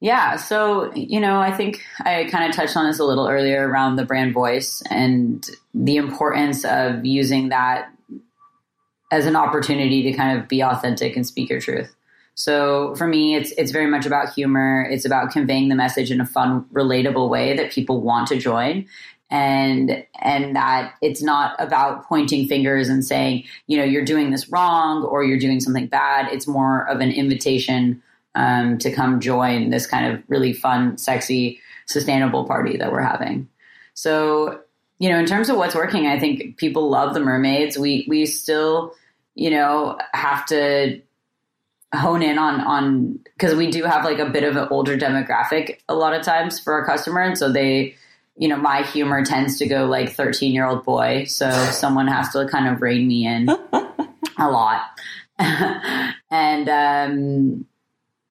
Yeah, 0.00 0.36
so, 0.36 0.92
you 0.94 1.20
know, 1.20 1.40
I 1.40 1.52
think 1.52 1.82
I 2.00 2.28
kind 2.30 2.50
of 2.50 2.54
touched 2.54 2.76
on 2.76 2.86
this 2.86 2.98
a 2.98 3.04
little 3.04 3.28
earlier 3.28 3.66
around 3.66 3.96
the 3.96 4.04
brand 4.04 4.34
voice 4.34 4.82
and 4.90 5.48
the 5.72 5.96
importance 5.96 6.66
of 6.66 7.06
using 7.06 7.48
that 7.48 7.90
as 9.10 9.26
an 9.26 9.36
opportunity 9.36 10.02
to 10.02 10.12
kind 10.12 10.38
of 10.38 10.48
be 10.48 10.62
authentic 10.62 11.16
and 11.16 11.26
speak 11.26 11.50
your 11.50 11.60
truth. 11.60 11.94
So 12.34 12.94
for 12.94 13.06
me, 13.06 13.34
it's 13.34 13.52
it's 13.52 13.70
very 13.70 13.86
much 13.86 14.06
about 14.06 14.32
humor. 14.32 14.86
It's 14.90 15.04
about 15.04 15.30
conveying 15.30 15.68
the 15.68 15.74
message 15.74 16.10
in 16.10 16.20
a 16.20 16.26
fun, 16.26 16.64
relatable 16.72 17.28
way 17.28 17.56
that 17.56 17.70
people 17.72 18.00
want 18.00 18.28
to 18.28 18.38
join, 18.38 18.86
and 19.30 20.04
and 20.20 20.56
that 20.56 20.94
it's 21.02 21.22
not 21.22 21.54
about 21.58 22.06
pointing 22.06 22.46
fingers 22.46 22.88
and 22.88 23.04
saying, 23.04 23.44
you 23.66 23.76
know, 23.76 23.84
you're 23.84 24.04
doing 24.04 24.30
this 24.30 24.48
wrong 24.48 25.04
or 25.04 25.22
you're 25.22 25.38
doing 25.38 25.60
something 25.60 25.86
bad. 25.86 26.32
It's 26.32 26.46
more 26.46 26.88
of 26.88 27.00
an 27.00 27.10
invitation 27.10 28.02
um, 28.34 28.78
to 28.78 28.92
come 28.92 29.20
join 29.20 29.70
this 29.70 29.86
kind 29.86 30.12
of 30.12 30.22
really 30.28 30.52
fun, 30.52 30.96
sexy, 30.96 31.60
sustainable 31.86 32.44
party 32.46 32.76
that 32.76 32.92
we're 32.92 33.02
having. 33.02 33.48
So 33.94 34.60
you 34.98 35.08
know, 35.08 35.18
in 35.18 35.26
terms 35.26 35.48
of 35.48 35.56
what's 35.56 35.74
working, 35.74 36.06
I 36.06 36.18
think 36.18 36.58
people 36.58 36.88
love 36.88 37.14
the 37.14 37.20
mermaids. 37.20 37.76
We 37.76 38.06
we 38.08 38.26
still 38.26 38.94
you 39.34 39.50
know, 39.50 39.98
have 40.12 40.46
to 40.46 41.00
hone 41.94 42.22
in 42.22 42.38
on 42.38 42.60
on 42.60 43.18
because 43.36 43.54
we 43.54 43.70
do 43.70 43.82
have 43.84 44.04
like 44.04 44.18
a 44.18 44.28
bit 44.30 44.44
of 44.44 44.56
an 44.56 44.68
older 44.70 44.96
demographic 44.96 45.78
a 45.88 45.94
lot 45.94 46.14
of 46.14 46.22
times 46.22 46.60
for 46.60 46.72
our 46.72 46.84
customer. 46.84 47.20
And 47.20 47.36
so 47.36 47.50
they 47.52 47.96
you 48.36 48.48
know 48.48 48.56
my 48.56 48.82
humor 48.82 49.24
tends 49.24 49.58
to 49.58 49.66
go 49.66 49.86
like 49.86 50.12
13 50.12 50.52
year 50.52 50.66
old 50.66 50.84
boy. 50.84 51.24
So 51.24 51.50
someone 51.72 52.06
has 52.06 52.30
to 52.30 52.46
kind 52.48 52.68
of 52.68 52.80
rein 52.80 53.08
me 53.08 53.26
in 53.26 53.48
a 54.38 54.50
lot. 54.50 54.82
And 56.32 56.68
um 56.68 57.66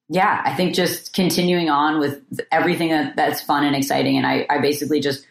yeah 0.07 0.41
i 0.45 0.53
think 0.55 0.73
just 0.73 1.13
continuing 1.13 1.69
on 1.69 1.99
with 1.99 2.21
everything 2.51 2.89
that, 2.89 3.15
that's 3.15 3.41
fun 3.41 3.65
and 3.65 3.75
exciting. 3.75 4.15
And 4.15 4.25
I, 4.25 4.45
I 4.49 4.59
basically 4.59 4.99
just 5.01 5.25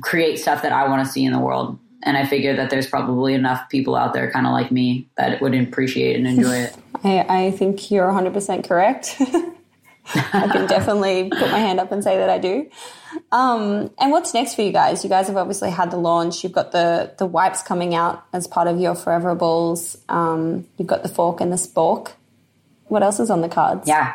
create 0.00 0.38
stuff 0.38 0.62
that 0.62 0.72
i 0.72 0.88
want 0.88 1.04
to 1.06 1.12
see 1.12 1.24
in 1.24 1.32
the 1.32 1.38
world 1.38 1.78
and 2.04 2.16
I 2.16 2.26
figure 2.26 2.54
that 2.56 2.70
there's 2.70 2.86
probably 2.86 3.34
enough 3.34 3.68
people 3.68 3.96
out 3.96 4.12
there 4.12 4.30
kind 4.30 4.46
of 4.46 4.52
like 4.52 4.70
me 4.70 5.08
that 5.16 5.40
would 5.40 5.54
appreciate 5.54 6.16
and 6.16 6.26
enjoy 6.26 6.54
it. 6.54 6.76
I, 7.04 7.46
I 7.46 7.50
think 7.50 7.90
you're 7.90 8.06
100% 8.06 8.68
correct. 8.68 9.16
I 10.14 10.48
can 10.52 10.66
definitely 10.66 11.30
put 11.30 11.50
my 11.50 11.58
hand 11.58 11.80
up 11.80 11.90
and 11.90 12.04
say 12.04 12.18
that 12.18 12.28
I 12.28 12.38
do. 12.38 12.70
Um, 13.32 13.90
and 13.98 14.10
what's 14.10 14.34
next 14.34 14.54
for 14.54 14.62
you 14.62 14.70
guys? 14.70 15.02
You 15.02 15.08
guys 15.08 15.28
have 15.28 15.36
obviously 15.36 15.70
had 15.70 15.90
the 15.90 15.96
launch. 15.96 16.44
You've 16.44 16.52
got 16.52 16.72
the 16.72 17.14
the 17.16 17.26
wipes 17.26 17.62
coming 17.62 17.94
out 17.94 18.24
as 18.32 18.46
part 18.46 18.68
of 18.68 18.78
your 18.78 18.94
Foreverables. 18.94 19.96
Um, 20.08 20.66
you've 20.76 20.88
got 20.88 21.02
the 21.02 21.08
fork 21.08 21.40
and 21.40 21.50
the 21.50 21.56
spork. 21.56 22.12
What 22.86 23.02
else 23.02 23.18
is 23.18 23.30
on 23.30 23.40
the 23.40 23.48
cards? 23.48 23.88
Yeah. 23.88 24.14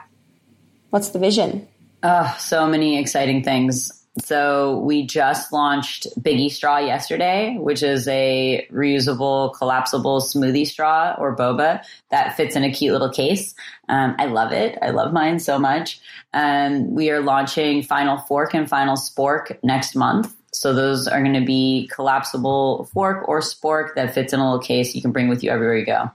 What's 0.92 1.10
the 1.10 1.20
vision? 1.20 1.68
Oh, 2.04 2.36
so 2.40 2.68
many 2.68 3.00
exciting 3.00 3.44
things. 3.44 3.99
So 4.18 4.80
we 4.80 5.06
just 5.06 5.54
launched 5.54 6.08
Biggie 6.20 6.52
Straw 6.52 6.78
yesterday, 6.78 7.58
which 7.58 7.84
is 7.84 8.08
a 8.08 8.68
reusable, 8.72 9.54
collapsible 9.54 10.20
smoothie 10.20 10.68
straw 10.68 11.16
or 11.18 11.36
boba 11.36 11.84
that 12.10 12.36
fits 12.36 12.56
in 12.56 12.64
a 12.64 12.72
cute 12.72 12.92
little 12.92 13.12
case. 13.12 13.54
Um, 13.88 14.16
I 14.20 14.26
love 14.26 14.52
it. 14.52 14.78
I 14.82 14.90
love 14.90 15.14
mine 15.14 15.40
so 15.40 15.60
much. 15.60 16.02
Um, 16.34 16.94
we 16.94 17.10
are 17.12 17.22
launching 17.22 17.84
Final 17.84 18.18
Fork 18.18 18.54
and 18.54 18.68
Final 18.68 18.96
Spork 18.96 19.58
next 19.64 19.96
month. 19.96 20.36
So 20.52 20.74
those 20.74 21.08
are 21.08 21.22
going 21.22 21.40
to 21.40 21.46
be 21.46 21.90
collapsible 21.94 22.90
fork 22.94 23.28
or 23.28 23.40
spork 23.40 23.94
that 23.96 24.14
fits 24.14 24.34
in 24.34 24.40
a 24.40 24.44
little 24.44 24.60
case 24.60 24.96
you 24.96 25.02
can 25.02 25.12
bring 25.12 25.30
with 25.30 25.44
you 25.44 25.52
everywhere 25.52 25.78
you 25.78 25.86
go. 25.86 26.12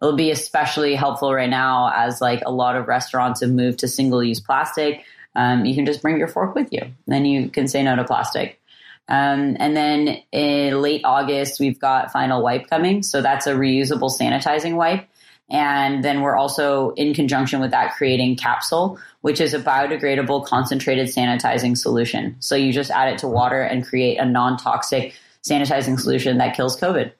It'll 0.00 0.14
be 0.14 0.30
especially 0.30 0.94
helpful 0.94 1.34
right 1.34 1.50
now 1.50 1.90
as 1.94 2.20
like 2.20 2.42
a 2.46 2.52
lot 2.52 2.76
of 2.76 2.86
restaurants 2.86 3.40
have 3.40 3.50
moved 3.50 3.80
to 3.80 3.88
single 3.88 4.22
use 4.22 4.40
plastic 4.40 5.04
um, 5.38 5.64
you 5.64 5.74
can 5.76 5.86
just 5.86 6.02
bring 6.02 6.18
your 6.18 6.26
fork 6.26 6.56
with 6.56 6.72
you. 6.72 6.82
Then 7.06 7.24
you 7.24 7.48
can 7.48 7.68
say 7.68 7.80
no 7.84 7.94
to 7.94 8.02
plastic. 8.02 8.60
Um, 9.08 9.56
and 9.60 9.76
then 9.76 10.20
in 10.32 10.82
late 10.82 11.02
August, 11.04 11.60
we've 11.60 11.78
got 11.78 12.10
Final 12.10 12.42
Wipe 12.42 12.68
coming. 12.68 13.04
So 13.04 13.22
that's 13.22 13.46
a 13.46 13.52
reusable 13.52 14.10
sanitizing 14.10 14.74
wipe. 14.74 15.08
And 15.48 16.04
then 16.04 16.22
we're 16.22 16.36
also 16.36 16.90
in 16.90 17.14
conjunction 17.14 17.60
with 17.60 17.70
that 17.70 17.94
creating 17.94 18.36
Capsule, 18.36 18.98
which 19.20 19.40
is 19.40 19.54
a 19.54 19.60
biodegradable 19.60 20.44
concentrated 20.44 21.06
sanitizing 21.06 21.76
solution. 21.76 22.36
So 22.40 22.56
you 22.56 22.72
just 22.72 22.90
add 22.90 23.12
it 23.12 23.18
to 23.20 23.28
water 23.28 23.62
and 23.62 23.86
create 23.86 24.18
a 24.18 24.26
non 24.26 24.58
toxic 24.58 25.14
sanitizing 25.48 26.00
solution 26.00 26.38
that 26.38 26.56
kills 26.56 26.78
COVID. 26.78 27.12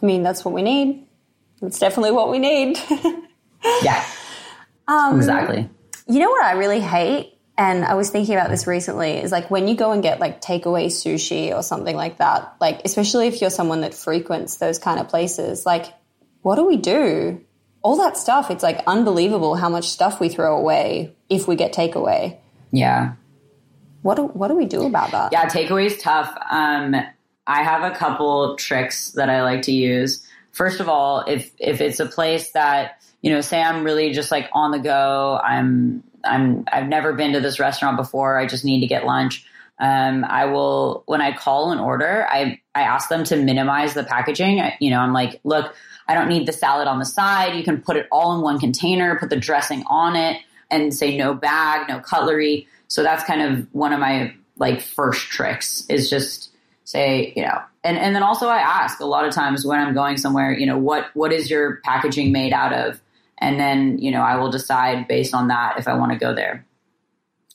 I 0.00 0.06
mean, 0.06 0.22
that's 0.22 0.44
what 0.44 0.54
we 0.54 0.62
need. 0.62 1.06
That's 1.60 1.80
definitely 1.80 2.12
what 2.12 2.30
we 2.30 2.38
need. 2.38 2.78
yeah. 3.82 4.06
Um, 4.86 5.16
exactly. 5.16 5.68
You 6.06 6.20
know 6.20 6.30
what 6.30 6.44
I 6.44 6.52
really 6.52 6.80
hate? 6.80 7.33
And 7.56 7.84
I 7.84 7.94
was 7.94 8.10
thinking 8.10 8.34
about 8.34 8.50
this 8.50 8.66
recently 8.66 9.12
is 9.12 9.30
like 9.30 9.50
when 9.50 9.68
you 9.68 9.76
go 9.76 9.92
and 9.92 10.02
get 10.02 10.18
like 10.18 10.40
takeaway 10.40 10.86
sushi 10.86 11.54
or 11.54 11.62
something 11.62 11.94
like 11.94 12.18
that, 12.18 12.56
like 12.60 12.80
especially 12.84 13.28
if 13.28 13.40
you're 13.40 13.50
someone 13.50 13.82
that 13.82 13.94
frequents 13.94 14.56
those 14.56 14.78
kind 14.78 14.98
of 14.98 15.08
places, 15.08 15.64
like 15.64 15.86
what 16.42 16.56
do 16.56 16.66
we 16.66 16.76
do? 16.76 17.40
All 17.82 17.96
that 17.98 18.16
stuff, 18.16 18.50
it's 18.50 18.62
like 18.62 18.80
unbelievable 18.86 19.54
how 19.54 19.68
much 19.68 19.88
stuff 19.88 20.18
we 20.18 20.28
throw 20.28 20.56
away 20.56 21.14
if 21.28 21.46
we 21.46 21.54
get 21.54 21.72
takeaway. 21.72 22.38
Yeah. 22.72 23.12
What 24.02 24.16
do, 24.16 24.26
what 24.26 24.48
do 24.48 24.56
we 24.56 24.66
do 24.66 24.84
about 24.86 25.12
that? 25.12 25.32
Yeah, 25.32 25.48
takeaway 25.48 25.86
is 25.86 26.02
tough. 26.02 26.36
Um, 26.50 26.96
I 27.46 27.62
have 27.62 27.90
a 27.90 27.94
couple 27.94 28.56
tricks 28.56 29.12
that 29.12 29.30
I 29.30 29.42
like 29.42 29.62
to 29.62 29.72
use. 29.72 30.26
First 30.50 30.80
of 30.80 30.88
all, 30.88 31.24
if 31.26 31.50
if 31.58 31.80
it's 31.80 32.00
a 32.00 32.06
place 32.06 32.50
that 32.52 33.02
you 33.24 33.30
know, 33.30 33.40
say 33.40 33.58
I'm 33.58 33.84
really 33.84 34.12
just 34.12 34.30
like 34.30 34.50
on 34.52 34.70
the 34.70 34.78
go, 34.78 35.40
I'm 35.42 36.04
I'm 36.24 36.64
I've 36.72 36.88
never 36.88 37.12
been 37.12 37.32
to 37.32 37.40
this 37.40 37.58
restaurant 37.58 37.96
before. 37.96 38.38
I 38.38 38.46
just 38.46 38.64
need 38.64 38.80
to 38.80 38.86
get 38.86 39.04
lunch. 39.04 39.46
Um, 39.78 40.24
I 40.24 40.44
will 40.46 41.02
when 41.06 41.20
I 41.20 41.36
call 41.36 41.72
an 41.72 41.78
order, 41.78 42.26
I 42.30 42.60
I 42.74 42.82
ask 42.82 43.08
them 43.08 43.24
to 43.24 43.36
minimize 43.36 43.94
the 43.94 44.04
packaging. 44.04 44.60
I, 44.60 44.76
you 44.80 44.90
know, 44.90 45.00
I'm 45.00 45.12
like, 45.12 45.40
look, 45.44 45.74
I 46.06 46.14
don't 46.14 46.28
need 46.28 46.46
the 46.46 46.52
salad 46.52 46.86
on 46.86 46.98
the 46.98 47.04
side. 47.04 47.56
You 47.56 47.64
can 47.64 47.80
put 47.80 47.96
it 47.96 48.06
all 48.12 48.36
in 48.36 48.42
one 48.42 48.58
container, 48.58 49.18
put 49.18 49.30
the 49.30 49.36
dressing 49.36 49.84
on 49.88 50.16
it, 50.16 50.40
and 50.70 50.94
say 50.94 51.16
no 51.16 51.34
bag, 51.34 51.88
no 51.88 52.00
cutlery. 52.00 52.68
So 52.88 53.02
that's 53.02 53.24
kind 53.24 53.42
of 53.42 53.66
one 53.72 53.92
of 53.92 54.00
my 54.00 54.34
like 54.56 54.80
first 54.80 55.26
tricks 55.28 55.84
is 55.88 56.08
just 56.08 56.50
say, 56.84 57.32
you 57.34 57.42
know, 57.42 57.60
and, 57.82 57.98
and 57.98 58.14
then 58.14 58.22
also 58.22 58.46
I 58.48 58.58
ask 58.58 59.00
a 59.00 59.06
lot 59.06 59.26
of 59.26 59.34
times 59.34 59.64
when 59.66 59.80
I'm 59.80 59.94
going 59.94 60.16
somewhere, 60.16 60.52
you 60.52 60.66
know, 60.66 60.78
what 60.78 61.10
what 61.14 61.32
is 61.32 61.50
your 61.50 61.76
packaging 61.84 62.32
made 62.32 62.52
out 62.52 62.72
of? 62.72 63.00
And 63.38 63.58
then, 63.58 63.98
you 63.98 64.10
know, 64.10 64.22
I 64.22 64.36
will 64.36 64.50
decide 64.50 65.08
based 65.08 65.34
on 65.34 65.48
that 65.48 65.78
if 65.78 65.88
I 65.88 65.94
want 65.94 66.12
to 66.12 66.18
go 66.18 66.34
there. 66.34 66.64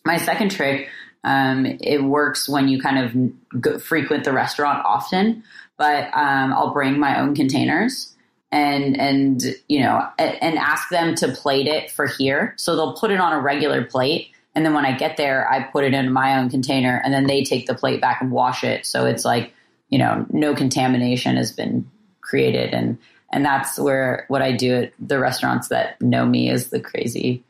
My 0.05 0.17
second 0.17 0.51
trick, 0.51 0.89
um, 1.23 1.65
it 1.65 2.03
works 2.03 2.47
when 2.47 2.67
you 2.67 2.81
kind 2.81 2.99
of 2.99 3.61
go, 3.61 3.79
frequent 3.79 4.23
the 4.23 4.33
restaurant 4.33 4.85
often, 4.85 5.43
but 5.77 6.05
um, 6.13 6.53
I'll 6.53 6.73
bring 6.73 6.99
my 6.99 7.19
own 7.19 7.35
containers 7.35 8.15
and 8.51 8.99
and 8.99 9.43
you 9.67 9.81
know 9.81 10.07
and 10.17 10.57
ask 10.57 10.89
them 10.89 11.15
to 11.15 11.27
plate 11.29 11.67
it 11.67 11.91
for 11.91 12.07
here. 12.07 12.53
So 12.57 12.75
they'll 12.75 12.95
put 12.95 13.11
it 13.11 13.19
on 13.19 13.33
a 13.33 13.39
regular 13.39 13.83
plate, 13.83 14.31
and 14.55 14.65
then 14.65 14.73
when 14.73 14.85
I 14.85 14.97
get 14.97 15.17
there, 15.17 15.49
I 15.49 15.63
put 15.63 15.83
it 15.83 15.93
in 15.93 16.11
my 16.11 16.39
own 16.39 16.49
container, 16.49 16.99
and 17.03 17.13
then 17.13 17.27
they 17.27 17.43
take 17.43 17.67
the 17.67 17.75
plate 17.75 18.01
back 18.01 18.21
and 18.21 18.31
wash 18.31 18.63
it. 18.63 18.85
So 18.85 19.05
it's 19.05 19.25
like 19.25 19.53
you 19.89 19.99
know 19.99 20.25
no 20.29 20.55
contamination 20.55 21.35
has 21.37 21.51
been 21.51 21.89
created, 22.21 22.73
and 22.73 22.97
and 23.31 23.45
that's 23.45 23.77
where 23.77 24.25
what 24.27 24.41
I 24.41 24.51
do 24.51 24.75
at 24.75 24.93
the 24.99 25.19
restaurants 25.19 25.69
that 25.69 26.01
know 26.01 26.25
me 26.25 26.49
is 26.49 26.69
the 26.69 26.79
crazy 26.79 27.43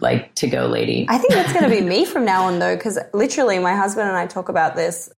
like 0.00 0.34
to 0.36 0.48
go 0.48 0.66
lady. 0.66 1.06
I 1.08 1.18
think 1.18 1.32
that's 1.32 1.52
going 1.52 1.64
to 1.64 1.70
be 1.70 1.80
me 1.86 2.04
from 2.04 2.24
now 2.24 2.44
on 2.44 2.58
though, 2.58 2.74
because 2.74 2.98
literally 3.12 3.58
my 3.58 3.74
husband 3.74 4.08
and 4.08 4.16
I 4.16 4.26
talk 4.26 4.48
about 4.48 4.76
this. 4.76 5.12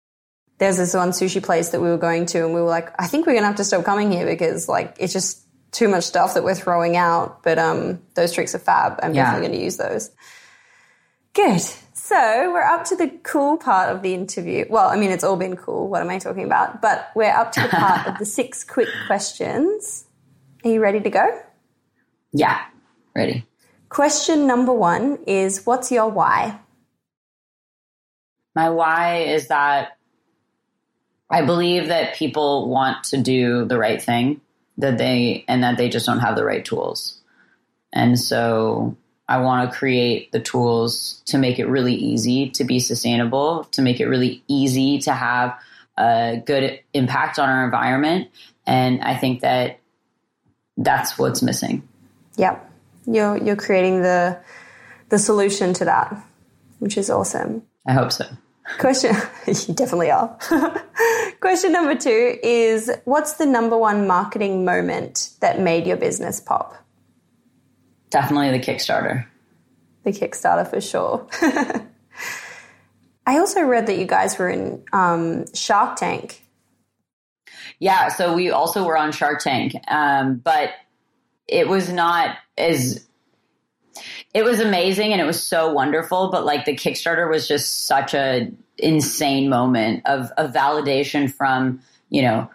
There's 0.58 0.78
this 0.78 0.94
one 0.94 1.10
sushi 1.10 1.44
place 1.44 1.70
that 1.70 1.82
we 1.82 1.90
were 1.90 1.98
going 1.98 2.28
to, 2.28 2.46
and 2.46 2.54
we 2.54 2.62
were 2.62 2.68
like, 2.68 2.94
I 2.98 3.08
think 3.08 3.26
we're 3.26 3.34
going 3.34 3.44
to 3.44 3.48
have 3.48 3.58
to 3.58 3.66
stop 3.66 3.84
coming 3.84 4.10
here 4.10 4.26
because 4.26 4.70
like 4.70 4.96
it's 5.00 5.12
just 5.12 5.42
too 5.72 5.90
much 5.90 6.06
stuff 6.06 6.34
that 6.36 6.46
we're 6.46 6.56
throwing 6.56 6.96
out. 6.96 7.44
But 7.44 7.60
um, 7.60 8.02
those 8.16 8.32
tricks 8.32 8.56
are 8.56 8.60
fab. 8.60 9.00
I'm 9.04 9.14
yeah. 9.14 9.26
definitely 9.26 9.48
going 9.50 9.60
to 9.60 9.66
use 9.66 9.78
those. 9.78 10.12
Good. 11.34 11.62
So 12.06 12.53
we're 12.53 12.62
up 12.62 12.86
to 12.86 12.95
the 12.95 13.08
cool 13.24 13.58
part 13.58 13.89
of 13.89 14.03
the 14.03 14.14
interview. 14.14 14.66
Well, 14.70 14.89
I 14.89 14.95
mean, 14.95 15.10
it's 15.10 15.24
all 15.24 15.38
been 15.38 15.56
cool. 15.56 15.88
What 15.88 16.03
am 16.03 16.10
I 16.12 16.20
talking 16.20 16.43
about? 16.43 16.80
But 16.80 17.10
we're 17.16 17.34
up 17.34 17.51
to 17.53 17.62
the 17.62 17.68
part 17.68 18.06
of 18.06 18.20
the 18.20 18.26
six 18.28 18.64
quick 18.64 18.89
questions. 19.08 20.06
Are 20.64 20.70
you 20.70 20.82
ready 20.82 20.99
to 20.99 21.10
go? 21.10 21.41
Yeah, 22.32 22.62
ready. 23.16 23.47
Question 23.89 24.45
number 24.45 24.72
one 24.72 25.18
is 25.26 25.66
What's 25.66 25.91
your 25.91 26.08
why? 26.12 26.60
My 28.53 28.70
why 28.70 29.22
is 29.22 29.47
that 29.47 29.97
I 31.32 31.41
believe 31.41 31.88
that 31.88 32.14
people 32.14 32.70
want 32.70 33.06
to 33.06 33.18
do 33.18 33.66
the 33.66 33.80
right 33.80 33.99
thing, 33.99 34.41
that 34.78 34.99
they, 34.99 35.43
and 35.47 35.64
that 35.64 35.78
they 35.78 35.89
just 35.89 36.06
don't 36.06 36.20
have 36.20 36.36
the 36.36 36.45
right 36.45 36.64
tools. 36.64 37.20
And 37.91 38.20
so 38.20 38.95
I 39.28 39.39
want 39.39 39.69
to 39.69 39.78
create 39.78 40.32
the 40.32 40.39
tools 40.39 41.21
to 41.26 41.38
make 41.38 41.57
it 41.57 41.65
really 41.65 41.95
easy 41.95 42.49
to 42.51 42.63
be 42.63 42.80
sustainable, 42.80 43.63
to 43.71 43.82
make 43.82 43.99
it 43.99 44.05
really 44.05 44.43
easy 44.47 44.99
to 44.99 45.13
have 45.13 45.57
a 45.97 46.41
good 46.45 46.80
impact 46.93 47.39
on 47.39 47.49
our 47.49 47.65
environment. 47.65 48.30
And 48.67 49.01
I 49.01 49.15
think 49.15 49.41
that 49.41 49.80
that's 50.78 51.17
what's 51.17 51.41
missing. 51.41 51.88
Yep. 52.38 52.71
You're 53.07 53.38
you're 53.38 53.55
creating 53.55 54.01
the 54.01 54.39
the 55.09 55.19
solution 55.19 55.73
to 55.73 55.86
that, 55.86 56.15
which 56.80 56.97
is 56.97 57.09
awesome. 57.09 57.63
I 57.88 57.93
hope 57.93 58.11
so. 58.11 58.26
Question 58.80 59.15
you 59.47 59.73
definitely 59.73 60.11
are. 60.11 60.38
Question 61.39 61.71
number 61.71 61.95
2 61.95 62.39
is 62.41 62.91
what's 63.05 63.34
the 63.34 63.45
number 63.45 63.78
one 63.78 64.07
marketing 64.07 64.65
moment 64.65 65.30
that 65.39 65.59
made 65.59 65.86
your 65.86 65.97
business 65.97 66.39
pop? 66.39 66.85
Definitely 68.16 68.57
the 68.57 68.63
Kickstarter. 68.63 69.26
The 70.03 70.11
Kickstarter 70.11 70.66
for 70.66 70.80
sure. 70.80 71.28
I 73.28 73.39
also 73.39 73.61
read 73.63 73.88
that 73.88 73.97
you 73.97 74.05
guys 74.05 74.39
were 74.39 74.47
in 74.47 74.82
um, 74.93 75.53
Shark 75.53 75.97
Tank. 75.97 76.41
Yeah, 77.78 78.07
so 78.07 78.34
we 78.34 78.51
also 78.51 78.86
were 78.86 78.97
on 78.97 79.11
Shark 79.11 79.41
Tank, 79.41 79.74
um, 79.89 80.38
but 80.38 80.70
it 81.45 81.68
was 81.68 81.91
not 81.91 82.38
as. 82.57 83.05
It 84.34 84.45
was 84.45 84.61
amazing 84.61 85.11
and 85.11 85.20
it 85.20 85.26
was 85.26 85.43
so 85.43 85.74
wonderful, 85.74 86.32
but 86.32 86.45
like 86.45 86.63
the 86.63 86.74
Kickstarter 86.74 87.30
was 87.30 87.49
just 87.49 87.86
such 87.86 88.13
a 88.13 88.49
insane 88.78 89.49
moment 89.49 90.03
of, 90.05 90.32
of 90.38 90.53
validation 90.53 91.30
from 91.30 91.82
you 92.09 92.22
know 92.22 92.49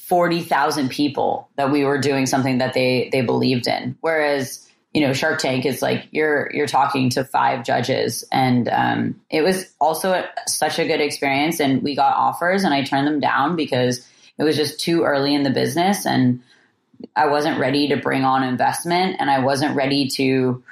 40,000 0.00 0.90
people 0.90 1.48
that 1.56 1.72
we 1.72 1.84
were 1.84 1.98
doing 1.98 2.26
something 2.26 2.58
that 2.58 2.72
they 2.72 3.08
they 3.10 3.22
believed 3.22 3.66
in. 3.66 3.96
Whereas 4.00 4.68
you 4.94 5.00
know, 5.00 5.12
Shark 5.12 5.40
Tank 5.40 5.64
is 5.64 5.80
like 5.80 6.06
you're 6.10 6.50
you're 6.52 6.66
talking 6.66 7.08
to 7.10 7.24
five 7.24 7.64
judges, 7.64 8.24
and 8.30 8.68
um, 8.68 9.20
it 9.30 9.42
was 9.42 9.72
also 9.80 10.12
a, 10.12 10.28
such 10.46 10.78
a 10.78 10.86
good 10.86 11.00
experience. 11.00 11.60
And 11.60 11.82
we 11.82 11.96
got 11.96 12.14
offers, 12.14 12.64
and 12.64 12.74
I 12.74 12.84
turned 12.84 13.06
them 13.06 13.20
down 13.20 13.56
because 13.56 14.06
it 14.38 14.44
was 14.44 14.56
just 14.56 14.80
too 14.80 15.02
early 15.04 15.34
in 15.34 15.44
the 15.44 15.50
business, 15.50 16.04
and 16.04 16.42
I 17.16 17.28
wasn't 17.28 17.58
ready 17.58 17.88
to 17.88 17.96
bring 17.96 18.24
on 18.24 18.42
investment, 18.42 19.16
and 19.18 19.30
I 19.30 19.38
wasn't 19.38 19.74
ready 19.74 20.08
to, 20.08 20.62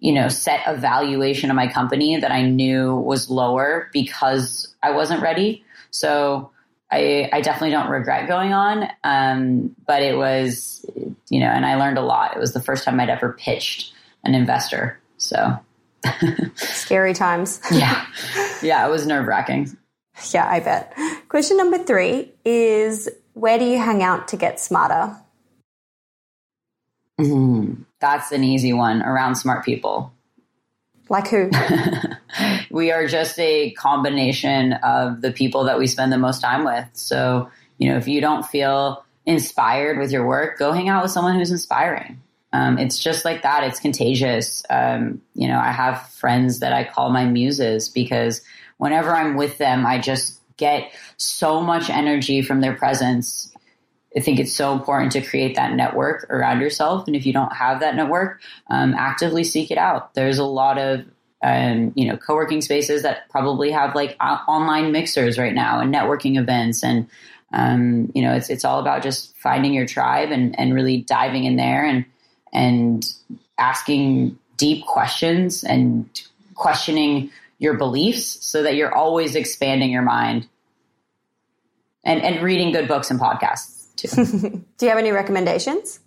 you 0.00 0.12
know, 0.12 0.28
set 0.28 0.60
a 0.66 0.74
valuation 0.74 1.50
of 1.50 1.56
my 1.56 1.68
company 1.68 2.18
that 2.18 2.32
I 2.32 2.42
knew 2.42 2.94
was 2.94 3.28
lower 3.28 3.90
because 3.92 4.74
I 4.82 4.92
wasn't 4.92 5.20
ready. 5.20 5.64
So 5.90 6.50
I, 6.90 7.28
I 7.32 7.40
definitely 7.40 7.70
don't 7.70 7.90
regret 7.90 8.28
going 8.28 8.52
on. 8.52 8.88
Um, 9.02 9.74
but 9.86 10.02
it 10.02 10.16
was, 10.16 10.84
you 11.28 11.40
know, 11.40 11.46
and 11.48 11.66
I 11.66 11.76
learned 11.76 11.98
a 11.98 12.02
lot. 12.02 12.36
It 12.36 12.38
was 12.38 12.52
the 12.52 12.60
first 12.60 12.84
time 12.84 13.00
I'd 13.00 13.10
ever 13.10 13.32
pitched 13.32 13.92
an 14.24 14.34
investor. 14.34 15.00
So 15.16 15.58
scary 16.54 17.14
times. 17.14 17.60
yeah. 17.70 18.06
Yeah. 18.62 18.86
It 18.86 18.90
was 18.90 19.06
nerve 19.06 19.26
wracking. 19.26 19.76
Yeah, 20.32 20.48
I 20.48 20.60
bet. 20.60 20.96
Question 21.28 21.56
number 21.56 21.78
three 21.78 22.32
is 22.44 23.08
where 23.34 23.58
do 23.58 23.64
you 23.64 23.78
hang 23.78 24.02
out 24.02 24.28
to 24.28 24.36
get 24.36 24.58
smarter? 24.58 25.14
Mm, 27.20 27.84
that's 28.00 28.32
an 28.32 28.44
easy 28.44 28.72
one 28.72 29.02
around 29.02 29.36
smart 29.36 29.64
people. 29.64 30.12
Like 31.08 31.28
who? 31.28 31.50
we 32.70 32.90
are 32.90 33.06
just 33.06 33.38
a 33.38 33.70
combination 33.72 34.72
of 34.74 35.20
the 35.20 35.32
people 35.32 35.64
that 35.64 35.78
we 35.78 35.86
spend 35.86 36.12
the 36.12 36.18
most 36.18 36.40
time 36.40 36.64
with. 36.64 36.88
So, 36.94 37.50
you 37.78 37.90
know, 37.90 37.96
if 37.96 38.08
you 38.08 38.20
don't 38.20 38.44
feel 38.44 39.04
inspired 39.24 39.98
with 39.98 40.10
your 40.10 40.26
work, 40.26 40.58
go 40.58 40.72
hang 40.72 40.88
out 40.88 41.02
with 41.02 41.12
someone 41.12 41.34
who's 41.36 41.50
inspiring. 41.50 42.20
Um, 42.52 42.78
it's 42.78 42.98
just 42.98 43.24
like 43.24 43.42
that. 43.42 43.64
It's 43.64 43.80
contagious. 43.80 44.62
Um, 44.70 45.20
you 45.34 45.48
know, 45.48 45.58
I 45.58 45.72
have 45.72 46.08
friends 46.12 46.60
that 46.60 46.72
I 46.72 46.84
call 46.84 47.10
my 47.10 47.24
muses 47.24 47.88
because 47.88 48.40
whenever 48.78 49.14
I'm 49.14 49.36
with 49.36 49.58
them, 49.58 49.84
I 49.84 49.98
just 49.98 50.40
get 50.56 50.90
so 51.16 51.60
much 51.60 51.90
energy 51.90 52.42
from 52.42 52.60
their 52.60 52.74
presence. 52.74 53.52
I 54.16 54.20
think 54.20 54.40
it's 54.40 54.54
so 54.54 54.72
important 54.72 55.12
to 55.12 55.20
create 55.20 55.56
that 55.56 55.74
network 55.74 56.26
around 56.30 56.60
yourself. 56.60 57.06
And 57.06 57.14
if 57.14 57.26
you 57.26 57.32
don't 57.32 57.52
have 57.54 57.80
that 57.80 57.94
network, 57.94 58.40
um, 58.70 58.94
actively 58.94 59.44
seek 59.44 59.70
it 59.70 59.78
out. 59.78 60.14
There's 60.14 60.38
a 60.38 60.44
lot 60.44 60.78
of 60.78 61.04
um, 61.42 61.92
you 61.94 62.08
know, 62.08 62.16
co-working 62.16 62.62
spaces 62.62 63.02
that 63.02 63.28
probably 63.28 63.70
have 63.70 63.94
like 63.94 64.16
online 64.20 64.90
mixers 64.90 65.38
right 65.38 65.54
now 65.54 65.80
and 65.80 65.94
networking 65.94 66.40
events. 66.40 66.82
And, 66.82 67.08
um, 67.52 68.10
you 68.14 68.22
know, 68.22 68.32
it's, 68.32 68.48
it's 68.48 68.64
all 68.64 68.80
about 68.80 69.02
just 69.02 69.36
finding 69.36 69.74
your 69.74 69.86
tribe 69.86 70.30
and, 70.30 70.58
and 70.58 70.74
really 70.74 71.02
diving 71.02 71.44
in 71.44 71.56
there 71.56 71.84
and, 71.84 72.06
and 72.54 73.06
asking 73.58 74.38
deep 74.56 74.86
questions 74.86 75.62
and 75.62 76.08
questioning 76.54 77.30
your 77.58 77.74
beliefs 77.74 78.44
so 78.44 78.62
that 78.62 78.74
you're 78.74 78.94
always 78.94 79.34
expanding 79.34 79.90
your 79.90 80.02
mind 80.02 80.48
and, 82.02 82.22
and 82.22 82.42
reading 82.42 82.72
good 82.72 82.88
books 82.88 83.10
and 83.10 83.20
podcasts 83.20 83.75
too. 83.96 84.08
Do 84.78 84.86
you 84.86 84.88
have 84.88 84.98
any 84.98 85.10
recommendations 85.10 86.00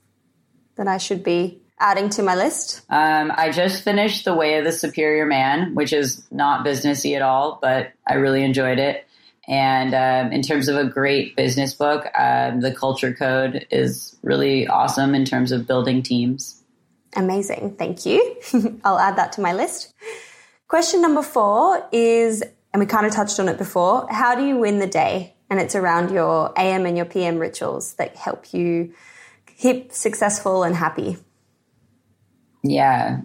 that 0.75 0.87
I 0.87 0.97
should 0.97 1.23
be 1.23 1.61
adding 1.79 2.09
to 2.09 2.23
my 2.23 2.35
list? 2.35 2.81
Um, 2.89 3.31
I 3.35 3.51
just 3.51 3.83
finished 3.83 4.25
The 4.25 4.33
Way 4.33 4.57
of 4.57 4.65
the 4.65 4.71
Superior 4.71 5.25
Man, 5.25 5.75
which 5.75 5.93
is 5.93 6.23
not 6.31 6.65
businessy 6.65 7.15
at 7.15 7.21
all, 7.21 7.59
but 7.61 7.93
I 8.07 8.15
really 8.15 8.43
enjoyed 8.43 8.79
it. 8.79 9.05
And 9.47 9.95
um, 9.95 10.31
in 10.31 10.43
terms 10.43 10.67
of 10.67 10.75
a 10.75 10.85
great 10.85 11.35
business 11.35 11.73
book, 11.73 12.05
um, 12.17 12.61
The 12.61 12.73
Culture 12.73 13.13
Code 13.13 13.65
is 13.71 14.15
really 14.21 14.67
awesome 14.67 15.15
in 15.15 15.25
terms 15.25 15.51
of 15.51 15.65
building 15.65 16.03
teams. 16.03 16.61
Amazing. 17.15 17.75
Thank 17.77 18.05
you. 18.05 18.35
I'll 18.83 18.99
add 18.99 19.15
that 19.15 19.31
to 19.33 19.41
my 19.41 19.53
list. 19.53 19.93
Question 20.67 21.01
number 21.01 21.23
four 21.23 21.87
is, 21.91 22.43
and 22.71 22.79
we 22.79 22.85
kind 22.85 23.07
of 23.07 23.11
touched 23.11 23.39
on 23.39 23.49
it 23.49 23.57
before, 23.57 24.07
how 24.11 24.35
do 24.35 24.45
you 24.45 24.57
win 24.57 24.77
the 24.77 24.87
day? 24.87 25.33
And 25.50 25.60
it's 25.60 25.76
around 25.76 26.12
your 26.12 26.54
AM 26.58 26.86
and 26.86 26.95
your 26.95 27.06
PM 27.06 27.38
rituals 27.38 27.93
that 27.93 28.16
help 28.16 28.54
you 28.54 28.93
keep 29.58 29.91
successful 29.91 30.64
and 30.64 30.76
happy. 30.76 31.18
Yeah. 32.64 33.22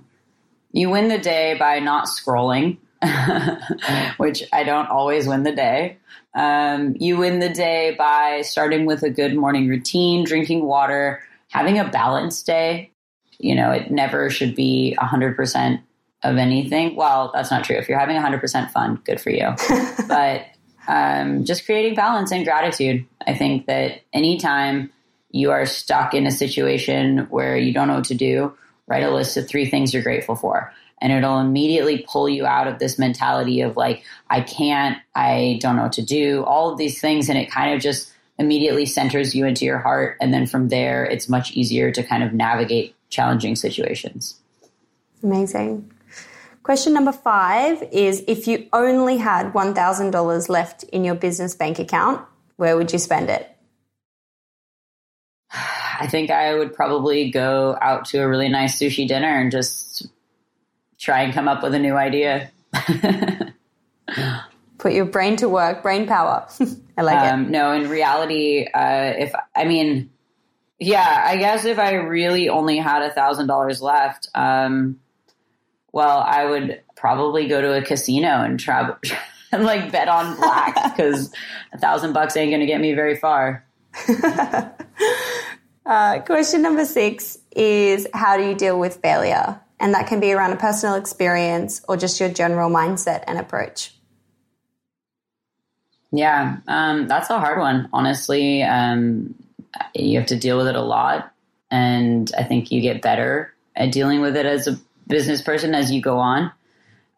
You 0.73 0.91
win 0.91 1.09
the 1.09 1.19
day 1.19 1.57
by 1.59 1.79
not 1.79 2.07
scrolling, 2.07 2.79
which 4.17 4.43
I 4.53 4.65
don't 4.65 4.89
always 4.89 5.29
win 5.29 5.43
the 5.43 5.55
day. 5.55 5.99
Um, 6.35 6.97
you 6.99 7.17
win 7.17 7.39
the 7.39 7.49
day 7.49 7.95
by 7.97 8.43
starting 8.43 8.87
with 8.87 9.03
a 9.03 9.11
good 9.11 9.37
morning 9.37 9.69
routine, 9.69 10.25
drinking 10.25 10.65
water, 10.65 11.23
having 11.49 11.79
a 11.79 11.89
balanced 11.89 12.47
day. 12.47 12.91
You 13.39 13.55
know, 13.55 13.71
it 13.71 13.91
never 13.91 14.31
should 14.31 14.55
be 14.55 14.97
100% 15.01 15.83
of 16.25 16.37
anything. 16.37 16.97
Well, 16.97 17.31
that's 17.33 17.51
not 17.51 17.65
true. 17.65 17.77
If 17.77 17.89
you're 17.89 17.99
having 17.99 18.17
100% 18.17 18.71
fun, 18.71 19.01
good 19.05 19.21
for 19.21 19.31
you. 19.31 19.55
but 20.09 20.47
um, 20.89 21.45
just 21.45 21.65
creating 21.67 21.95
balance 21.95 22.33
and 22.33 22.45
gratitude. 22.45 23.07
I 23.27 23.35
think 23.35 23.67
that 23.67 24.03
anytime 24.13 24.91
you 25.31 25.51
are 25.51 25.67
stuck 25.67 26.15
in 26.15 26.27
a 26.27 26.31
situation 26.31 27.27
where 27.31 27.57
you 27.57 27.73
don't 27.73 27.89
know 27.89 27.97
what 27.97 28.05
to 28.05 28.15
do, 28.15 28.55
write 28.87 29.03
a 29.03 29.11
list 29.11 29.37
of 29.37 29.49
three 29.49 29.67
things 29.67 29.93
you're 29.93 30.03
grateful 30.03 30.37
for. 30.37 30.73
And 31.01 31.13
it'll 31.13 31.41
immediately 31.41 32.07
pull 32.09 32.29
you 32.29 32.47
out 32.47 32.67
of 32.67 32.79
this 32.79 32.99
mentality 32.99 33.61
of 33.61 33.77
like, 33.77 34.05
I 34.31 34.41
can't, 34.41 34.99
I 35.15 35.59
don't 35.61 35.77
know 35.77 35.83
what 35.83 35.93
to 35.95 36.03
do, 36.03 36.45
all 36.45 36.71
of 36.71 36.79
these 36.79 37.01
things. 37.01 37.29
And 37.29 37.37
it 37.37 37.51
kind 37.51 37.75
of 37.75 37.81
just 37.81 38.13
immediately 38.39 38.87
centers 38.87 39.35
you 39.35 39.45
into 39.45 39.65
your 39.65 39.79
heart. 39.79 40.17
And 40.21 40.33
then 40.33 40.47
from 40.47 40.69
there, 40.69 41.05
it's 41.05 41.29
much 41.29 41.53
easier 41.53 41.91
to 41.91 42.03
kind 42.03 42.23
of 42.23 42.33
navigate 42.33 42.95
challenging 43.11 43.57
situations. 43.57 44.39
Amazing. 45.23 45.91
Question 46.65 46.95
number 46.95 47.13
five 47.13 47.83
is 47.93 48.25
if 48.27 48.49
you 48.49 48.69
only 48.73 49.19
had 49.19 49.53
$1,000 49.53 50.49
left 50.49 50.83
in 50.85 51.05
your 51.05 51.15
business 51.15 51.55
bank 51.55 51.79
account, 51.79 52.27
where 52.57 52.75
would 52.75 52.91
you 52.91 52.99
spend 52.99 53.29
it? 53.29 53.55
I 55.53 56.07
think 56.07 56.31
I 56.31 56.55
would 56.55 56.73
probably 56.73 57.31
go 57.31 57.77
out 57.83 58.07
to 58.07 58.19
a 58.19 58.27
really 58.27 58.49
nice 58.49 58.79
sushi 58.79 59.07
dinner 59.07 59.29
and 59.29 59.53
just 59.53 60.09
try 60.99 61.21
and 61.21 61.35
come 61.35 61.49
up 61.49 61.63
with 61.63 61.75
a 61.75 61.79
new 61.79 61.97
idea. 61.97 62.51
Put 64.79 64.95
your 64.95 65.05
brain 65.05 65.37
to 65.37 65.51
work, 65.51 65.83
brain 65.83 66.07
power. 66.07 66.49
I 66.97 67.03
like 67.03 67.31
um, 67.31 67.45
it. 67.45 67.51
No, 67.51 67.73
in 67.73 67.91
reality, 67.91 68.67
uh, 68.73 69.13
if 69.19 69.35
I 69.55 69.65
mean, 69.65 70.09
yeah, 70.79 71.25
I 71.27 71.37
guess 71.37 71.67
if 71.67 71.79
I 71.79 71.93
really 71.97 72.49
only 72.49 72.79
had 72.79 73.03
a 73.03 73.11
thousand 73.11 73.49
dollars 73.49 73.83
left, 73.83 74.31
um, 74.35 74.99
well, 75.95 76.19
I 76.27 76.45
would 76.45 76.83
probably 76.97 77.47
go 77.47 77.61
to 77.61 77.79
a 77.79 77.81
casino 77.81 78.43
and 78.43 78.59
travel 78.59 78.97
and 79.53 79.65
like 79.65 79.93
bet 79.93 80.09
on 80.09 80.37
black 80.37 80.75
because 80.91 81.33
a 81.73 81.79
thousand 81.79 82.13
bucks 82.13 82.37
ain't 82.37 82.51
going 82.51 82.61
to 82.61 82.67
get 82.67 82.81
me 82.81 82.95
very 82.95 83.17
far. 83.17 83.65
uh, 85.87 86.19
question 86.27 86.63
number 86.63 86.85
six 86.85 87.39
is 87.55 88.09
how 88.13 88.37
do 88.37 88.43
you 88.43 88.57
deal 88.57 88.79
with 88.79 88.97
failure? 88.97 89.61
And 89.79 89.95
that 89.95 90.09
can 90.09 90.19
be 90.19 90.33
around 90.33 90.53
a 90.53 90.57
personal 90.57 90.97
experience 90.97 91.81
or 91.89 91.97
just 91.97 92.19
your 92.19 92.29
general 92.29 92.71
mindset 92.71 93.23
and 93.29 93.39
approach. 93.39 93.95
Yeah, 96.11 96.57
um, 96.67 97.07
that's 97.07 97.31
a 97.31 97.39
hard 97.39 97.59
one. 97.59 97.89
Honestly, 97.93 98.65
um, 98.65 99.35
you 99.95 100.19
have 100.19 100.29
to 100.29 100.37
deal 100.37 100.57
with 100.57 100.69
it 100.69 100.77
a 100.77 100.83
lot, 100.83 101.33
and 101.71 102.31
I 102.37 102.45
think 102.45 102.71
you 102.71 102.81
get 102.81 103.03
better 103.03 103.53
at 103.75 103.91
dealing 103.91 104.21
with 104.21 104.37
it 104.37 104.47
as 104.47 104.69
a 104.69 104.79
business 105.07 105.43
person 105.43 105.75
as 105.75 105.91
you 105.91 106.01
go 106.01 106.19
on. 106.19 106.53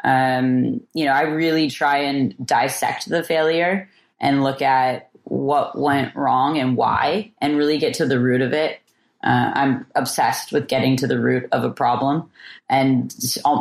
Um, 0.04 0.80
you 0.94 1.04
know, 1.04 1.12
I 1.12 1.22
really 1.22 1.70
try 1.70 1.98
and 1.98 2.34
dissect 2.44 3.08
the 3.08 3.24
failure 3.24 3.88
and 4.20 4.42
look 4.42 4.62
at 4.62 5.10
what 5.24 5.78
went 5.78 6.14
wrong 6.14 6.58
and 6.58 6.76
why, 6.76 7.32
and 7.40 7.56
really 7.56 7.78
get 7.78 7.94
to 7.94 8.06
the 8.06 8.20
root 8.20 8.40
of 8.40 8.52
it. 8.52 8.78
Uh, 9.24 9.50
I'm 9.54 9.86
obsessed 9.96 10.52
with 10.52 10.68
getting 10.68 10.96
to 10.98 11.06
the 11.08 11.18
root 11.18 11.48
of 11.50 11.64
a 11.64 11.70
problem 11.70 12.30
and 12.68 13.12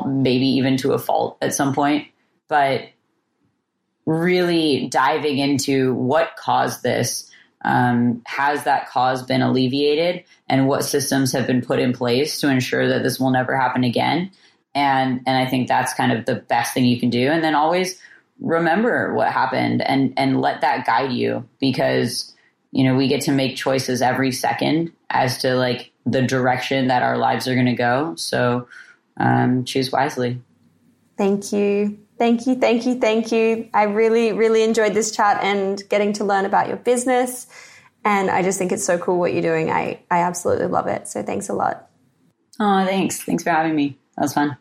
maybe 0.05 0.45
even 0.45 0.77
to 0.77 0.93
a 0.93 0.99
fault 0.99 1.37
at 1.41 1.55
some 1.55 1.73
point. 1.73 2.07
But 2.47 2.89
really 4.05 4.87
diving 4.87 5.39
into 5.39 5.95
what 5.95 6.35
caused 6.37 6.83
this. 6.83 7.31
Um, 7.65 8.21
has 8.27 8.63
that 8.65 8.89
cause 8.89 9.23
been 9.23 9.41
alleviated 9.41 10.23
and 10.47 10.67
what 10.67 10.85
systems 10.85 11.31
have 11.31 11.47
been 11.47 11.63
put 11.63 11.79
in 11.79 11.93
place 11.93 12.39
to 12.41 12.47
ensure 12.47 12.87
that 12.87 13.01
this 13.01 13.19
will 13.19 13.31
never 13.31 13.57
happen 13.57 13.83
again? 13.83 14.29
And, 14.75 15.21
and 15.25 15.35
I 15.35 15.49
think 15.49 15.67
that's 15.67 15.91
kind 15.95 16.11
of 16.11 16.25
the 16.25 16.35
best 16.35 16.75
thing 16.75 16.85
you 16.85 16.99
can 16.99 17.09
do. 17.09 17.27
And 17.27 17.43
then 17.43 17.55
always 17.55 17.99
remember 18.39 19.15
what 19.15 19.31
happened 19.31 19.81
and, 19.81 20.13
and 20.15 20.41
let 20.41 20.61
that 20.61 20.85
guide 20.85 21.11
you 21.11 21.49
because, 21.59 22.35
you 22.71 22.83
know, 22.83 22.95
we 22.95 23.07
get 23.07 23.21
to 23.21 23.31
make 23.31 23.55
choices 23.55 23.99
every 23.99 24.31
second 24.31 24.91
as 25.09 25.39
to 25.39 25.55
like 25.55 25.91
the 26.05 26.21
direction 26.21 26.89
that 26.89 27.01
our 27.01 27.17
lives 27.17 27.47
are 27.47 27.55
going 27.55 27.65
to 27.65 27.73
go. 27.73 28.13
So, 28.15 28.67
um, 29.17 29.65
choose 29.65 29.91
wisely. 29.91 30.39
Thank 31.17 31.51
you. 31.51 32.04
Thank 32.17 32.47
you, 32.47 32.55
thank 32.55 32.85
you, 32.85 32.99
thank 32.99 33.31
you. 33.31 33.69
I 33.73 33.83
really, 33.83 34.31
really 34.31 34.63
enjoyed 34.63 34.93
this 34.93 35.11
chat 35.11 35.43
and 35.43 35.83
getting 35.89 36.13
to 36.13 36.23
learn 36.23 36.45
about 36.45 36.67
your 36.67 36.77
business. 36.77 37.47
And 38.05 38.29
I 38.29 38.41
just 38.41 38.57
think 38.57 38.71
it's 38.71 38.85
so 38.85 38.97
cool 38.97 39.19
what 39.19 39.33
you're 39.33 39.41
doing. 39.41 39.69
I, 39.69 39.99
I 40.09 40.19
absolutely 40.19 40.67
love 40.67 40.87
it. 40.87 41.07
So 41.07 41.23
thanks 41.23 41.49
a 41.49 41.53
lot. 41.53 41.89
Oh, 42.59 42.85
thanks. 42.85 43.21
Thanks 43.21 43.43
for 43.43 43.49
having 43.49 43.75
me. 43.75 43.97
That 44.15 44.23
was 44.23 44.33
fun. 44.33 44.57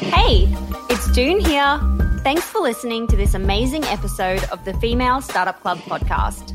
Hey, 0.00 0.48
it's 0.88 1.12
Doone 1.12 1.40
here. 1.40 1.80
Thanks 2.22 2.44
for 2.44 2.60
listening 2.60 3.06
to 3.08 3.16
this 3.16 3.34
amazing 3.34 3.84
episode 3.84 4.44
of 4.44 4.64
the 4.64 4.72
Female 4.74 5.20
Startup 5.20 5.60
Club 5.60 5.78
podcast. 5.78 6.54